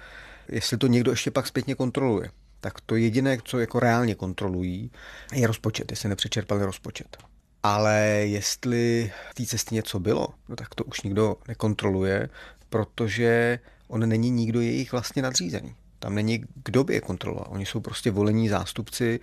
jestli 0.49 0.79
to 0.79 0.87
někdo 0.87 1.11
ještě 1.11 1.31
pak 1.31 1.47
zpětně 1.47 1.75
kontroluje, 1.75 2.31
tak 2.61 2.81
to 2.81 2.97
jediné, 2.97 3.39
co 3.45 3.59
jako 3.59 3.81
reálně 3.81 4.15
kontrolují, 4.15 4.91
je 5.33 5.47
rozpočet, 5.47 5.91
jestli 5.91 6.09
nepřečerpali 6.09 6.65
rozpočet. 6.65 7.17
Ale 7.63 8.01
jestli 8.25 9.13
v 9.31 9.35
té 9.35 9.47
cestě 9.47 9.75
něco 9.75 10.01
bylo, 10.01 10.29
no 10.49 10.57
tak 10.57 10.75
to 10.75 10.85
už 10.85 11.03
nikdo 11.03 11.37
nekontroluje, 11.49 12.29
protože 12.69 13.59
on 13.89 14.09
není 14.09 14.31
nikdo 14.31 14.61
jejich 14.61 14.93
vlastně 14.93 15.23
nadřízený. 15.23 15.75
Tam 15.99 16.15
není 16.15 16.45
kdo 16.65 16.85
by 16.85 16.95
je 16.95 17.01
kontroloval. 17.01 17.47
Oni 17.51 17.67
jsou 17.67 17.81
prostě 17.81 18.11
volení 18.11 18.49
zástupci, 18.49 19.21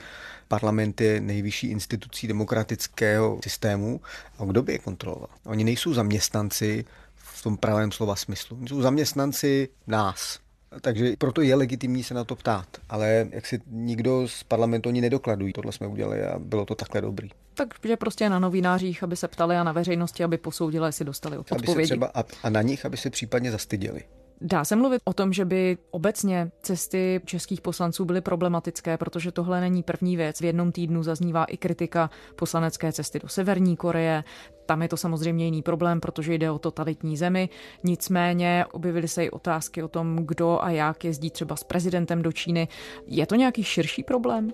parlamenty 0.48 1.20
nejvyšší 1.20 1.68
institucí 1.68 2.28
demokratického 2.28 3.40
systému. 3.44 4.02
A 4.40 4.46
kdo 4.46 4.64
by 4.64 4.72
je 4.72 4.80
kontroloval? 4.80 5.30
Oni 5.46 5.64
nejsou 5.64 5.94
zaměstnanci 5.94 6.86
v 7.16 7.44
tom 7.44 7.58
pravém 7.58 7.92
slova 7.92 8.16
smyslu. 8.16 8.58
Oni 8.58 8.68
jsou 8.68 8.82
zaměstnanci 8.82 9.70
nás. 9.88 10.40
Takže 10.82 11.14
proto 11.18 11.42
je 11.42 11.56
legitimní 11.56 12.04
se 12.04 12.14
na 12.14 12.24
to 12.24 12.36
ptát. 12.36 12.68
Ale 12.90 13.28
jak 13.32 13.46
si 13.46 13.62
nikdo 13.68 14.28
z 14.28 14.44
parlamentu 14.44 14.90
oni 14.90 15.02
nedokladují, 15.02 15.54
tohle 15.54 15.72
jsme 15.72 15.88
udělali 15.88 16.24
a 16.24 16.40
bylo 16.40 16.66
to 16.66 16.76
takhle 16.76 17.02
dobrý. 17.02 17.30
Takže 17.54 17.98
prostě 17.98 18.30
na 18.30 18.40
novinářích, 18.40 19.04
aby 19.04 19.16
se 19.16 19.28
ptali 19.28 19.56
a 19.56 19.64
na 19.64 19.72
veřejnosti, 19.72 20.24
aby 20.24 20.38
posoudili, 20.38 20.88
jestli 20.88 21.06
dostali 21.06 21.38
odpovědi. 21.38 21.72
Aby 21.72 21.84
se 21.84 21.88
třeba 21.88 22.12
a, 22.14 22.24
a 22.44 22.50
na 22.50 22.62
nich, 22.62 22.86
aby 22.86 22.98
se 22.98 23.10
případně 23.10 23.52
zastyděli. 23.52 24.02
Dá 24.42 24.66
se 24.66 24.76
mluvit 24.76 25.02
o 25.06 25.14
tom, 25.14 25.34
že 25.34 25.46
by 25.46 25.78
obecně 25.92 26.52
cesty 26.62 27.22
českých 27.26 27.62
poslanců 27.62 28.06
byly 28.06 28.22
problematické, 28.22 28.98
protože 28.98 29.32
tohle 29.32 29.62
není 29.62 29.84
první 29.84 30.18
věc. 30.18 30.42
V 30.42 30.44
jednom 30.44 30.72
týdnu 30.72 31.04
zaznívá 31.04 31.46
i 31.46 31.58
kritika 31.58 32.10
poslanecké 32.36 32.92
cesty 32.92 33.20
do 33.20 33.28
Severní 33.28 33.78
Koreje. 33.78 34.24
Tam 34.66 34.82
je 34.82 34.88
to 34.88 34.98
samozřejmě 34.98 35.46
jiný 35.46 35.62
problém, 35.62 36.00
protože 36.00 36.34
jde 36.34 36.52
o 36.52 36.60
totalitní 36.60 37.18
zemi. 37.18 37.50
Nicméně 37.84 38.66
objevily 38.72 39.08
se 39.08 39.26
i 39.26 39.30
otázky 39.30 39.84
o 39.84 39.88
tom, 39.88 40.16
kdo 40.16 40.64
a 40.64 40.70
jak 40.70 41.04
jezdí 41.04 41.32
třeba 41.32 41.56
s 41.56 41.64
prezidentem 41.64 42.22
do 42.22 42.32
Číny. 42.32 42.68
Je 43.08 43.26
to 43.26 43.36
nějaký 43.36 43.64
širší 43.64 44.04
problém? 44.04 44.52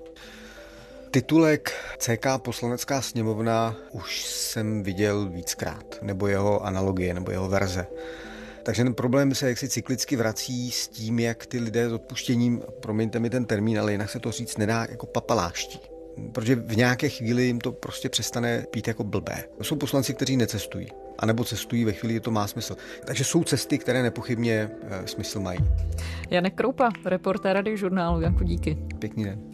Titulek 1.12 1.72
CK 1.98 2.26
poslanecká 2.38 3.02
sněmovna 3.02 3.76
už 3.92 4.26
jsem 4.26 4.84
viděl 4.84 5.30
víckrát, 5.30 6.00
nebo 6.02 6.28
jeho 6.28 6.66
analogie, 6.66 7.14
nebo 7.14 7.32
jeho 7.32 7.50
verze. 7.50 7.88
Takže 8.70 8.84
ten 8.84 8.94
problém 8.94 9.36
se 9.36 9.50
jaksi 9.50 9.70
cyklicky 9.70 10.16
vrací 10.16 10.72
s 10.72 10.88
tím, 10.88 11.20
jak 11.20 11.46
ty 11.46 11.60
lidé 11.60 11.90
s 11.90 11.94
odpuštěním, 11.94 12.62
promiňte 12.80 13.20
mi 13.20 13.30
ten 13.30 13.46
termín, 13.46 13.80
ale 13.80 13.92
jinak 13.92 14.10
se 14.10 14.20
to 14.20 14.32
říct 14.32 14.58
nedá 14.58 14.88
jako 14.90 15.06
papaláští. 15.06 15.80
Protože 16.32 16.56
v 16.56 16.78
nějaké 16.78 17.10
chvíli 17.10 17.44
jim 17.44 17.60
to 17.60 17.72
prostě 17.72 18.10
přestane 18.10 18.66
být 18.74 18.88
jako 18.88 19.04
blbé. 19.04 19.44
To 19.58 19.64
jsou 19.64 19.76
poslanci, 19.76 20.14
kteří 20.14 20.38
necestují. 20.38 20.88
A 21.20 21.26
nebo 21.26 21.44
cestují 21.44 21.86
ve 21.86 21.94
chvíli, 21.94 22.14
kdy 22.14 22.20
to 22.20 22.32
má 22.32 22.48
smysl. 22.48 22.76
Takže 23.06 23.24
jsou 23.24 23.44
cesty, 23.44 23.78
které 23.78 24.04
nepochybně 24.04 24.72
e, 24.90 25.08
smysl 25.08 25.40
mají. 25.40 25.60
Janek 26.30 26.54
Kroupa, 26.56 26.90
reportér 27.06 27.54
radiožurnálu. 27.54 28.22
Janku, 28.22 28.44
díky. 28.44 28.78
Pěkný 29.00 29.24
den. 29.24 29.49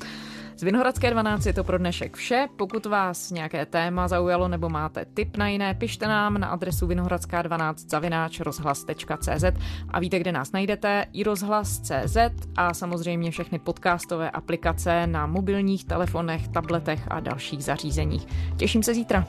Z 0.57 0.63
Vinohradské 0.63 1.11
12 1.11 1.45
je 1.45 1.53
to 1.53 1.63
pro 1.63 1.77
dnešek 1.77 2.17
vše. 2.17 2.47
Pokud 2.55 2.85
vás 2.85 3.31
nějaké 3.31 3.65
téma 3.65 4.07
zaujalo 4.07 4.47
nebo 4.47 4.69
máte 4.69 5.05
tip 5.05 5.37
na 5.37 5.47
jiné, 5.47 5.73
pište 5.73 6.07
nám 6.07 6.37
na 6.37 6.47
adresu 6.47 6.87
vinohradská12 6.87 7.73
zavináč 7.77 8.39
rozhlas.cz 8.39 9.43
a 9.89 9.99
víte, 9.99 10.19
kde 10.19 10.31
nás 10.31 10.51
najdete, 10.51 11.05
i 11.13 11.23
rozhlas.cz 11.23 12.17
a 12.55 12.73
samozřejmě 12.73 13.31
všechny 13.31 13.59
podcastové 13.59 14.31
aplikace 14.31 15.07
na 15.07 15.27
mobilních 15.27 15.85
telefonech, 15.85 16.47
tabletech 16.47 17.01
a 17.07 17.19
dalších 17.19 17.63
zařízeních. 17.63 18.27
Těším 18.57 18.83
se 18.83 18.93
zítra. 18.93 19.27